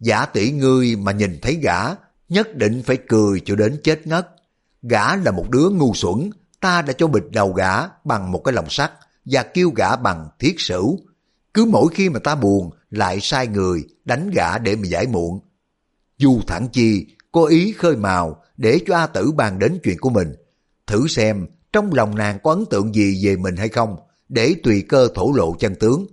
[0.01, 1.79] giả tỷ ngươi mà nhìn thấy gã,
[2.29, 4.29] nhất định phải cười cho đến chết ngất.
[4.83, 6.31] Gã là một đứa ngu xuẩn,
[6.63, 8.93] ta đã cho bịch đầu gã bằng một cái lồng sắt
[9.25, 10.99] và kêu gã bằng thiết sửu.
[11.55, 15.41] Cứ mỗi khi mà ta buồn, lại sai người đánh gã để mà giải muộn.
[16.19, 20.11] Dù thẳng chi có ý khơi mào để cho A Tử bàn đến chuyện của
[20.11, 20.35] mình.
[20.87, 23.97] Thử xem trong lòng nàng có ấn tượng gì về mình hay không,
[24.29, 26.07] để tùy cơ thổ lộ chân tướng.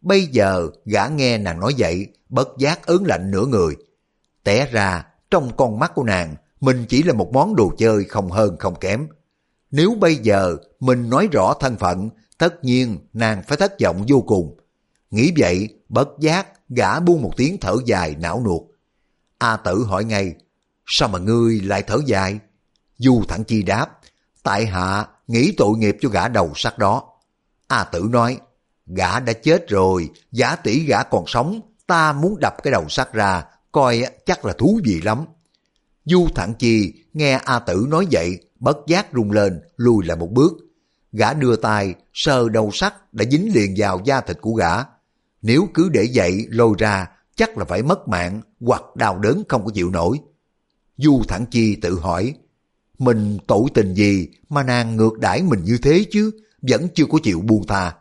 [0.00, 3.76] Bây giờ gã nghe nàng nói vậy, bất giác ớn lạnh nửa người.
[4.44, 8.30] Té ra, trong con mắt của nàng, mình chỉ là một món đồ chơi không
[8.30, 9.06] hơn không kém.
[9.76, 14.20] Nếu bây giờ mình nói rõ thân phận, tất nhiên nàng phải thất vọng vô
[14.26, 14.56] cùng.
[15.10, 18.62] Nghĩ vậy, bất giác, gã buông một tiếng thở dài não nuột.
[19.38, 20.34] A tử hỏi ngay,
[20.86, 22.38] sao mà ngươi lại thở dài?
[22.98, 23.86] Du thẳng chi đáp,
[24.42, 27.02] tại hạ nghĩ tội nghiệp cho gã đầu sắt đó.
[27.68, 28.38] A tử nói,
[28.86, 33.12] gã đã chết rồi, giả tỷ gã còn sống, ta muốn đập cái đầu sắt
[33.12, 35.24] ra, coi chắc là thú vị lắm.
[36.04, 40.30] Du thẳng chi nghe A tử nói vậy, bất giác rung lên, lùi lại một
[40.32, 40.52] bước.
[41.12, 44.72] Gã đưa tay, sờ đầu sắt đã dính liền vào da thịt của gã.
[45.42, 49.64] Nếu cứ để vậy lôi ra, chắc là phải mất mạng hoặc đau đớn không
[49.64, 50.18] có chịu nổi.
[50.96, 52.34] Du Thẳng Chi tự hỏi,
[52.98, 56.30] mình tội tình gì mà nàng ngược đãi mình như thế chứ,
[56.62, 57.94] vẫn chưa có chịu buông tha.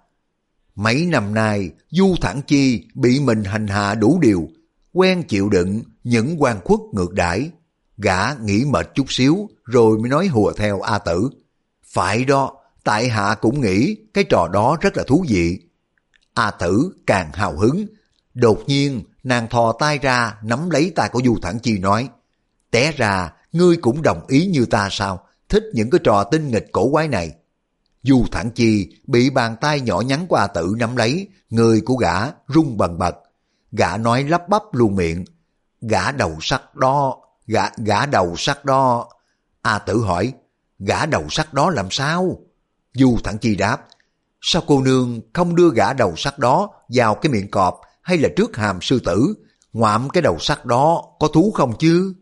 [0.75, 4.49] Mấy năm nay, Du Thẳng Chi bị mình hành hạ đủ điều,
[4.93, 7.51] quen chịu đựng những quan khuất ngược đãi.
[7.97, 11.29] Gã nghĩ mệt chút xíu rồi mới nói hùa theo A Tử.
[11.83, 12.51] Phải đó,
[12.83, 15.59] tại hạ cũng nghĩ cái trò đó rất là thú vị.
[16.33, 17.85] A tử càng hào hứng,
[18.33, 22.09] đột nhiên nàng thò tay ra nắm lấy tay của Du Thẳng Chi nói,
[22.71, 26.71] té ra ngươi cũng đồng ý như ta sao, thích những cái trò tinh nghịch
[26.71, 27.31] cổ quái này.
[28.03, 31.95] Du Thẳng Chi bị bàn tay nhỏ nhắn của A tử nắm lấy, người của
[31.95, 32.15] gã
[32.47, 33.15] rung bần bật.
[33.71, 35.25] Gã nói lắp bắp luôn miệng,
[35.81, 37.17] gã đầu sắt đó,
[37.47, 39.09] gã, gã đầu sắt đó.
[39.61, 40.33] A tử hỏi,
[40.79, 42.39] gã đầu sắt đó làm sao?
[42.93, 43.87] Du Thẳng Chi đáp,
[44.41, 48.29] sao cô nương không đưa gã đầu sắt đó vào cái miệng cọp hay là
[48.35, 49.33] trước hàm sư tử,
[49.73, 52.13] ngoạm cái đầu sắt đó có thú không chứ?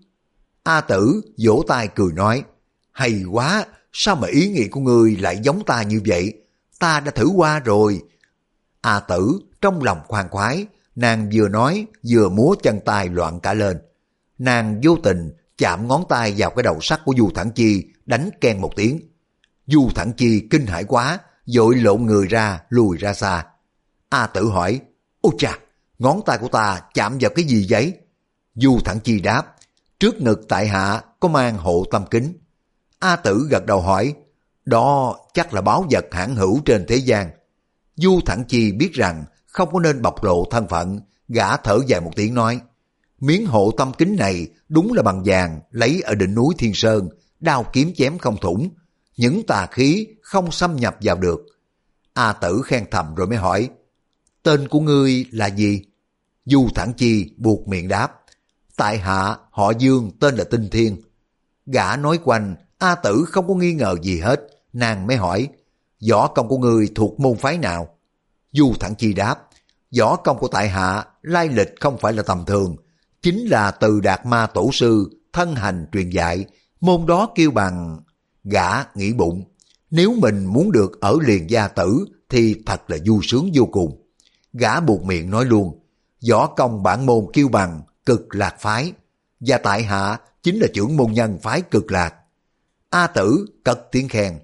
[0.64, 2.44] A tử vỗ tay cười nói,
[2.92, 6.34] hay quá, sao mà ý nghĩ của người lại giống ta như vậy?
[6.80, 8.02] Ta đã thử qua rồi.
[8.82, 10.66] A tử trong lòng khoan khoái,
[10.96, 13.78] nàng vừa nói vừa múa chân tay loạn cả lên.
[14.42, 18.30] Nàng vô tình chạm ngón tay vào cái đầu sắt của Du Thẳng Chi, đánh
[18.42, 19.00] ken một tiếng.
[19.68, 23.46] Du Thẳng Chi kinh hãi quá, dội lộn người ra, lùi ra xa.
[24.10, 24.80] A tử hỏi,
[25.22, 25.58] ôi chà,
[26.00, 27.94] ngón tay của ta chạm vào cái gì vậy?
[28.56, 29.56] Du Thẳng Chi đáp,
[30.00, 32.38] trước ngực tại hạ có mang hộ tâm kính.
[33.00, 34.14] A tử gật đầu hỏi,
[34.66, 37.30] đó chắc là báo vật hãng hữu trên thế gian.
[37.96, 42.02] Du Thẳng Chi biết rằng không có nên bộc lộ thân phận, gã thở dài
[42.02, 42.62] một tiếng nói,
[43.22, 47.10] miếng hộ tâm kính này đúng là bằng vàng lấy ở đỉnh núi Thiên Sơn,
[47.40, 48.70] đao kiếm chém không thủng,
[49.18, 51.46] những tà khí không xâm nhập vào được.
[52.14, 53.70] A tử khen thầm rồi mới hỏi,
[54.44, 55.82] tên của ngươi là gì?
[56.46, 58.12] Du Thẳng Chi buộc miệng đáp,
[58.76, 61.02] tại hạ họ Dương tên là Tinh Thiên.
[61.66, 64.42] Gã nói quanh, A tử không có nghi ngờ gì hết,
[64.74, 65.48] nàng mới hỏi,
[66.10, 67.98] võ công của ngươi thuộc môn phái nào?
[68.52, 69.36] Du Thẳng Chi đáp,
[70.00, 72.76] võ công của tại hạ lai lịch không phải là tầm thường,
[73.22, 76.46] chính là từ đạt ma tổ sư, thân hành truyền dạy,
[76.82, 78.00] môn đó kêu bằng...
[78.44, 79.44] Gã nghĩ bụng,
[79.92, 84.08] nếu mình muốn được ở liền gia tử thì thật là vui sướng vô cùng.
[84.54, 85.80] Gã buộc miệng nói luôn,
[86.30, 88.94] võ công bản môn kêu bằng cực lạc phái,
[89.40, 92.16] và tại hạ chính là trưởng môn nhân phái cực lạc.
[92.90, 94.40] A tử cất tiếng khen,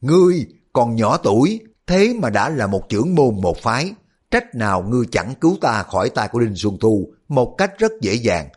[0.00, 3.94] ngươi còn nhỏ tuổi, thế mà đã là một trưởng môn một phái,
[4.30, 7.92] trách nào ngươi chẳng cứu ta khỏi tay của Đinh Xuân Thu một cách rất
[8.00, 8.48] dễ dàng.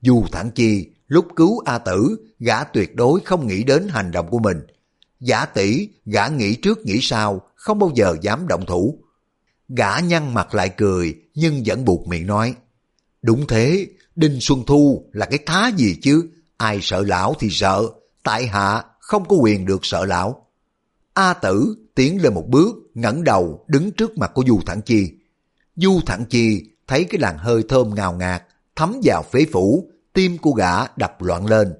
[0.00, 4.30] Dù thẳng chi, lúc cứu A tử, gã tuyệt đối không nghĩ đến hành động
[4.30, 4.58] của mình.
[5.20, 8.98] Giả tỷ, gã nghĩ trước nghĩ sau, không bao giờ dám động thủ.
[9.68, 12.54] Gã nhăn mặt lại cười, nhưng vẫn buộc miệng nói.
[13.22, 13.86] Đúng thế,
[14.16, 17.82] Đinh Xuân Thu là cái thá gì chứ, ai sợ lão thì sợ,
[18.22, 20.46] tại hạ không có quyền được sợ lão.
[21.14, 25.12] A tử tiến lên một bước, ngẩng đầu đứng trước mặt của Du Thẳng Chi.
[25.76, 28.42] Du Thẳng Chi thấy cái làn hơi thơm ngào ngạt,
[28.76, 31.74] thấm vào phế phủ, tim của gã đập loạn lên.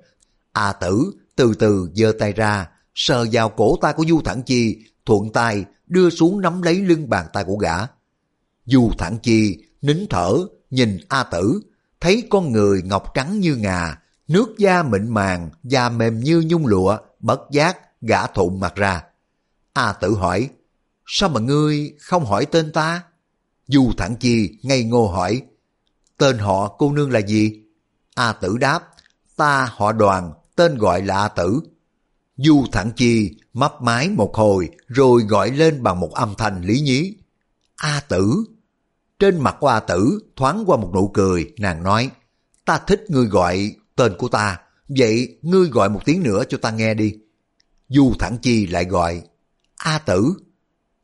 [0.53, 4.79] A tử từ từ giơ tay ra, sờ vào cổ tay của Du Thẳng Chi,
[5.07, 7.77] thuận tay đưa xuống nắm lấy lưng bàn tay của gã.
[8.65, 10.37] Du Thẳng Chi nín thở,
[10.71, 11.61] nhìn A tử,
[12.01, 13.99] thấy con người ngọc trắng như ngà,
[14.29, 19.03] nước da mịn màng, da mềm như nhung lụa, bất giác, gã thụn mặt ra.
[19.79, 20.51] A tử hỏi,
[21.07, 23.03] sao mà ngươi không hỏi tên ta?
[23.67, 25.43] Du Thẳng Chi ngây ngô hỏi,
[26.17, 27.63] tên họ cô nương là gì?
[28.15, 28.89] A tử đáp,
[29.37, 31.61] ta họ đoàn, tên gọi là A tử.
[32.37, 36.81] Du Thẳng Chi mấp mái một hồi rồi gọi lên bằng một âm thanh lý
[36.81, 37.17] nhí.
[37.77, 38.45] A tử.
[39.19, 42.11] Trên mặt của A tử thoáng qua một nụ cười, nàng nói,
[42.65, 46.71] ta thích ngươi gọi tên của ta, vậy ngươi gọi một tiếng nữa cho ta
[46.71, 47.15] nghe đi.
[47.89, 49.23] Du Thẳng Chi lại gọi,
[49.79, 50.35] A tử.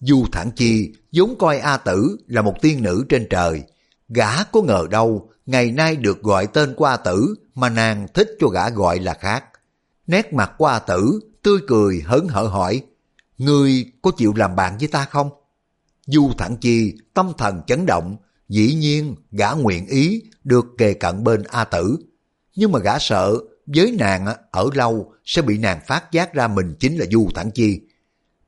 [0.00, 3.62] Du Thẳng Chi vốn coi A tử là một tiên nữ trên trời,
[4.08, 8.28] gã có ngờ đâu ngày nay được gọi tên của A tử mà nàng thích
[8.40, 9.44] cho gã gọi là khác.
[10.06, 12.82] Nét mặt của A tử tươi cười hớn hở hỏi,
[13.38, 15.30] Ngươi có chịu làm bạn với ta không?
[16.06, 18.16] Du Thẳng Chi tâm thần chấn động,
[18.48, 21.96] dĩ nhiên gã nguyện ý được kề cận bên A tử.
[22.56, 26.74] Nhưng mà gã sợ với nàng ở lâu sẽ bị nàng phát giác ra mình
[26.80, 27.80] chính là Du Thẳng Chi.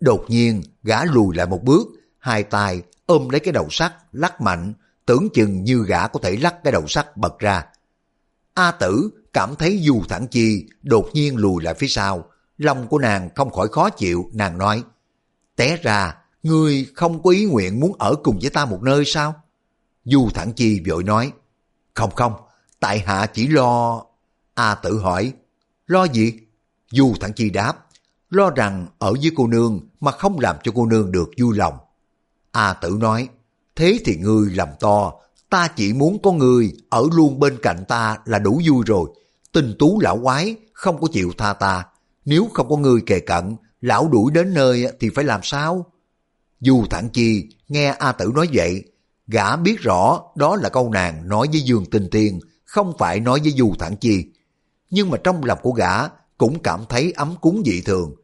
[0.00, 1.88] Đột nhiên gã lùi lại một bước,
[2.18, 4.74] hai tay ôm lấy cái đầu sắt lắc mạnh,
[5.06, 7.64] tưởng chừng như gã có thể lắc cái đầu sắt bật ra.
[8.54, 12.24] A tử cảm thấy dù Thẳng Chi đột nhiên lùi lại phía sau,
[12.58, 14.82] lòng của nàng không khỏi khó chịu, nàng nói,
[15.56, 19.34] té ra, ngươi không có ý nguyện muốn ở cùng với ta một nơi sao?
[20.04, 21.32] Du Thẳng Chi vội nói,
[21.94, 22.32] không không,
[22.80, 24.02] tại hạ chỉ lo...
[24.54, 25.32] A tử hỏi,
[25.86, 26.32] lo gì?
[26.90, 27.85] Du Thẳng Chi đáp,
[28.30, 31.74] lo rằng ở với cô nương mà không làm cho cô nương được vui lòng.
[32.52, 33.28] A tử nói,
[33.76, 35.12] thế thì ngươi làm to,
[35.50, 39.10] ta chỉ muốn có người ở luôn bên cạnh ta là đủ vui rồi.
[39.52, 41.84] Tình tú lão quái không có chịu tha ta,
[42.24, 45.86] nếu không có người kề cận, lão đuổi đến nơi thì phải làm sao?
[46.60, 48.84] Dù thẳng chi nghe A Tử nói vậy,
[49.26, 53.40] gã biết rõ đó là câu nàng nói với Dương Tinh Tiên, không phải nói
[53.42, 54.24] với Du Thẳng Chi.
[54.90, 56.08] Nhưng mà trong lòng của gã
[56.38, 58.14] cũng cảm thấy ấm cúng dị thường.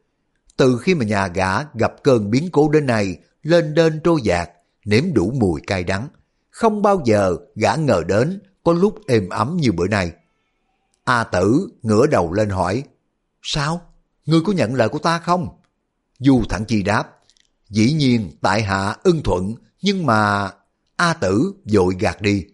[0.57, 4.49] Từ khi mà nhà gã gặp cơn biến cố đến nay, lên đên trôi dạt,
[4.85, 6.07] nếm đủ mùi cay đắng.
[6.49, 10.11] Không bao giờ gã ngờ đến có lúc êm ấm như bữa nay.
[11.03, 12.83] A tử ngửa đầu lên hỏi,
[13.41, 13.81] Sao?
[14.25, 15.47] Ngươi có nhận lời của ta không?
[16.19, 17.19] Du Thẳng Chi đáp,
[17.69, 20.51] Dĩ nhiên tại hạ ưng thuận, nhưng mà...
[20.95, 22.45] A tử dội gạt đi.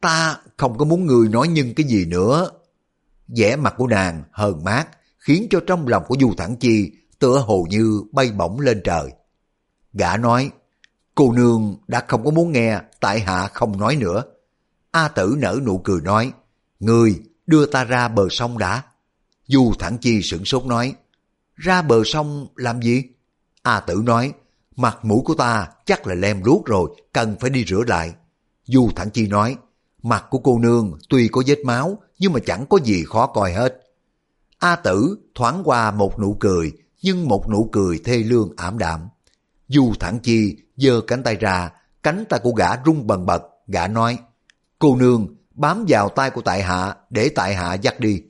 [0.00, 2.50] Ta không có muốn người nói nhưng cái gì nữa.
[3.36, 4.88] vẻ mặt của nàng hờn mát,
[5.18, 9.12] khiến cho trong lòng của Du Thẳng Chi tựa hồ như bay bổng lên trời.
[9.92, 10.50] Gã nói,
[11.14, 14.22] cô nương đã không có muốn nghe, tại hạ không nói nữa.
[14.90, 16.32] A tử nở nụ cười nói,
[16.80, 18.82] người đưa ta ra bờ sông đã.
[19.46, 20.94] Du Thẳng Chi sửng sốt nói,
[21.54, 23.02] ra bờ sông làm gì?
[23.62, 24.32] A tử nói,
[24.76, 28.12] mặt mũi của ta chắc là lem luốt rồi, cần phải đi rửa lại.
[28.64, 29.56] Du Thẳng Chi nói,
[30.02, 33.52] mặt của cô nương tuy có vết máu, nhưng mà chẳng có gì khó coi
[33.52, 33.87] hết.
[34.58, 39.08] A tử thoáng qua một nụ cười, nhưng một nụ cười thê lương ảm đạm.
[39.68, 41.70] Du Thẳng Chi giơ cánh tay ra,
[42.02, 44.18] cánh tay của gã rung bần bật, gã nói,
[44.78, 48.22] cô nương bám vào tay của tại hạ để tại hạ dắt đi.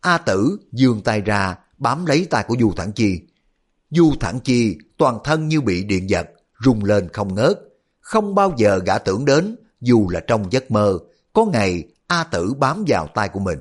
[0.00, 3.20] A tử dương tay ra, bám lấy tay của Du Thẳng Chi.
[3.90, 6.26] Du Thẳng Chi toàn thân như bị điện giật,
[6.64, 7.60] rung lên không ngớt.
[8.00, 10.98] Không bao giờ gã tưởng đến, dù là trong giấc mơ,
[11.32, 13.58] có ngày A Tử bám vào tay của mình.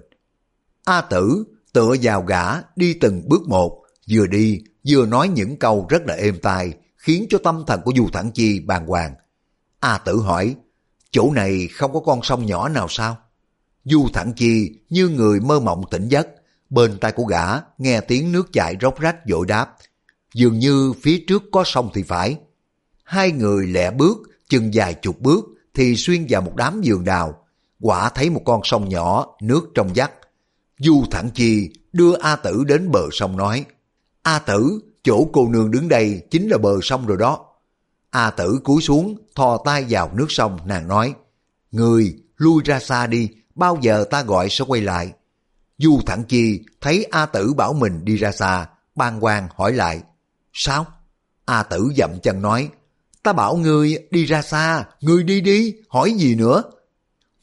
[0.86, 1.44] A Tử
[1.76, 2.44] tựa vào gã
[2.76, 7.26] đi từng bước một, vừa đi vừa nói những câu rất là êm tai, khiến
[7.30, 9.14] cho tâm thần của Du Thẳng Chi bàng hoàng.
[9.80, 10.56] A Tử hỏi,
[11.12, 13.18] chỗ này không có con sông nhỏ nào sao?
[13.84, 16.28] Du Thẳng Chi như người mơ mộng tỉnh giấc,
[16.70, 17.46] bên tai của gã
[17.78, 19.76] nghe tiếng nước chảy róc rách dội đáp,
[20.34, 22.38] dường như phía trước có sông thì phải.
[23.04, 24.18] Hai người lẹ bước,
[24.50, 27.46] chừng dài chục bước thì xuyên vào một đám vườn đào,
[27.82, 30.12] quả thấy một con sông nhỏ, nước trong vắt.
[30.78, 33.66] Du Thẳng Chi đưa A Tử đến bờ sông nói,
[34.24, 37.46] A Tử, chỗ cô nương đứng đây chính là bờ sông rồi đó.
[38.10, 41.14] A Tử cúi xuống, thò tay vào nước sông, nàng nói,
[41.72, 45.14] Người, lui ra xa đi, bao giờ ta gọi sẽ quay lại.
[45.78, 50.02] Du Thẳng Chi thấy A Tử bảo mình đi ra xa, ban quan hỏi lại,
[50.54, 50.86] Sao?
[51.46, 52.70] A Tử dậm chân nói,
[53.24, 56.64] ta bảo ngươi đi ra xa, ngươi đi đi, hỏi gì nữa?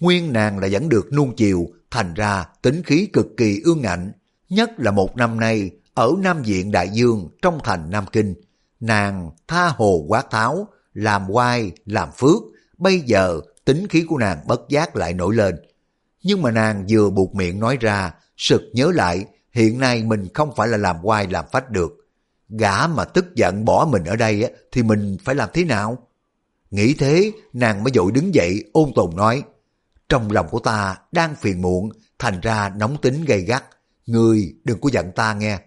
[0.00, 4.12] Nguyên nàng là vẫn được nuông chiều, thành ra tính khí cực kỳ ương ngạnh,
[4.48, 8.34] nhất là một năm nay ở Nam diện Đại Dương trong thành Nam Kinh,
[8.80, 12.42] nàng tha hồ quát tháo, làm oai, làm phước,
[12.78, 15.56] bây giờ tính khí của nàng bất giác lại nổi lên.
[16.22, 20.50] Nhưng mà nàng vừa buộc miệng nói ra, sực nhớ lại, hiện nay mình không
[20.56, 21.92] phải là làm oai làm phách được,
[22.48, 26.08] gã mà tức giận bỏ mình ở đây thì mình phải làm thế nào?
[26.70, 29.42] Nghĩ thế, nàng mới dội đứng dậy ôn tồn nói,
[30.12, 33.64] trong lòng của ta đang phiền muộn, thành ra nóng tính gây gắt,
[34.06, 35.58] người đừng có giận ta nghe.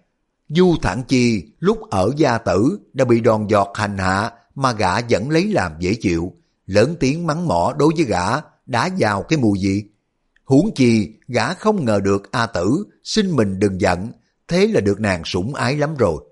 [0.49, 5.01] Du Thản Chi lúc ở gia tử đã bị đòn giọt hành hạ mà gã
[5.09, 6.33] vẫn lấy làm dễ chịu,
[6.65, 8.25] lớn tiếng mắng mỏ đối với gã
[8.65, 9.83] đã vào cái mùi gì.
[10.43, 14.11] Huống chi gã không ngờ được A Tử xin mình đừng giận,
[14.47, 16.23] thế là được nàng sủng ái lắm rồi.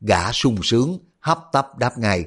[0.00, 2.24] Gã sung sướng, hấp tấp đáp ngay.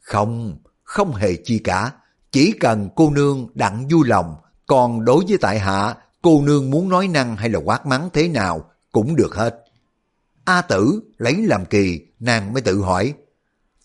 [0.00, 1.92] Không, không hề chi cả.
[2.32, 4.34] Chỉ cần cô nương đặng vui lòng.
[4.66, 8.28] Còn đối với tại hạ, cô nương muốn nói năng hay là quát mắng thế
[8.28, 9.64] nào cũng được hết.
[10.44, 13.14] A tử lấy làm kỳ, nàng mới tự hỏi.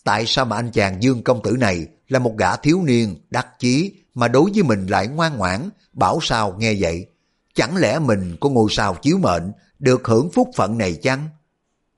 [0.04, 3.48] Tại sao mà anh chàng Dương công tử này là một gã thiếu niên, đắc
[3.60, 7.06] chí mà đối với mình lại ngoan ngoãn, bảo sao nghe vậy?
[7.54, 11.30] Chẳng lẽ mình có ngôi sao chiếu mệnh, được hưởng phúc phận này chăng?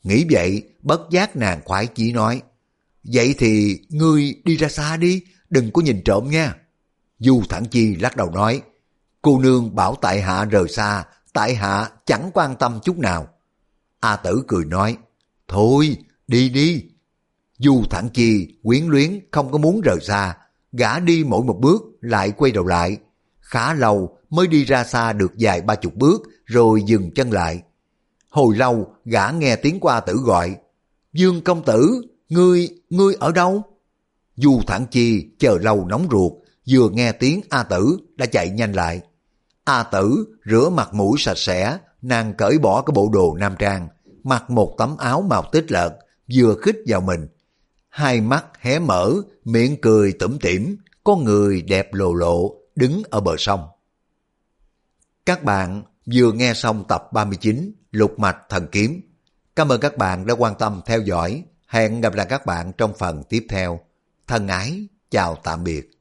[0.03, 2.41] Nghĩ vậy, bất giác nàng khoái chỉ nói,
[3.03, 6.55] Vậy thì ngươi đi ra xa đi, đừng có nhìn trộm nha.
[7.19, 8.61] Du Thẳng Chi lắc đầu nói,
[9.21, 13.27] cô nương bảo tại hạ rời xa, tại hạ chẳng quan tâm chút nào.
[13.99, 14.97] A tử cười nói,
[15.47, 15.97] thôi,
[16.27, 16.83] đi đi.
[17.59, 20.37] Dù Thẳng Chi quyến luyến không có muốn rời xa,
[20.71, 22.97] gã đi mỗi một bước lại quay đầu lại.
[23.39, 27.61] Khá lâu mới đi ra xa được vài ba chục bước rồi dừng chân lại.
[28.29, 30.55] Hồi lâu gã nghe tiếng qua tử gọi.
[31.13, 33.63] Dương công tử, ngươi, ngươi ở đâu?
[34.35, 36.33] Dù thẳng chi chờ lâu nóng ruột,
[36.69, 39.01] vừa nghe tiếng A tử đã chạy nhanh lại.
[39.63, 43.87] A tử rửa mặt mũi sạch sẽ, nàng cởi bỏ cái bộ đồ nam trang,
[44.23, 45.97] mặc một tấm áo màu tích lợt,
[46.33, 47.27] vừa khích vào mình.
[47.89, 49.13] Hai mắt hé mở,
[49.45, 53.67] miệng cười tủm tỉm, con người đẹp lồ lộ, đứng ở bờ sông.
[55.25, 55.83] Các bạn
[56.13, 59.01] vừa nghe xong tập 39 Lục Mạch Thần Kiếm.
[59.55, 61.43] Cảm ơn các bạn đã quan tâm theo dõi.
[61.67, 63.79] Hẹn gặp lại các bạn trong phần tiếp theo.
[64.27, 66.00] Thân ái, chào tạm biệt.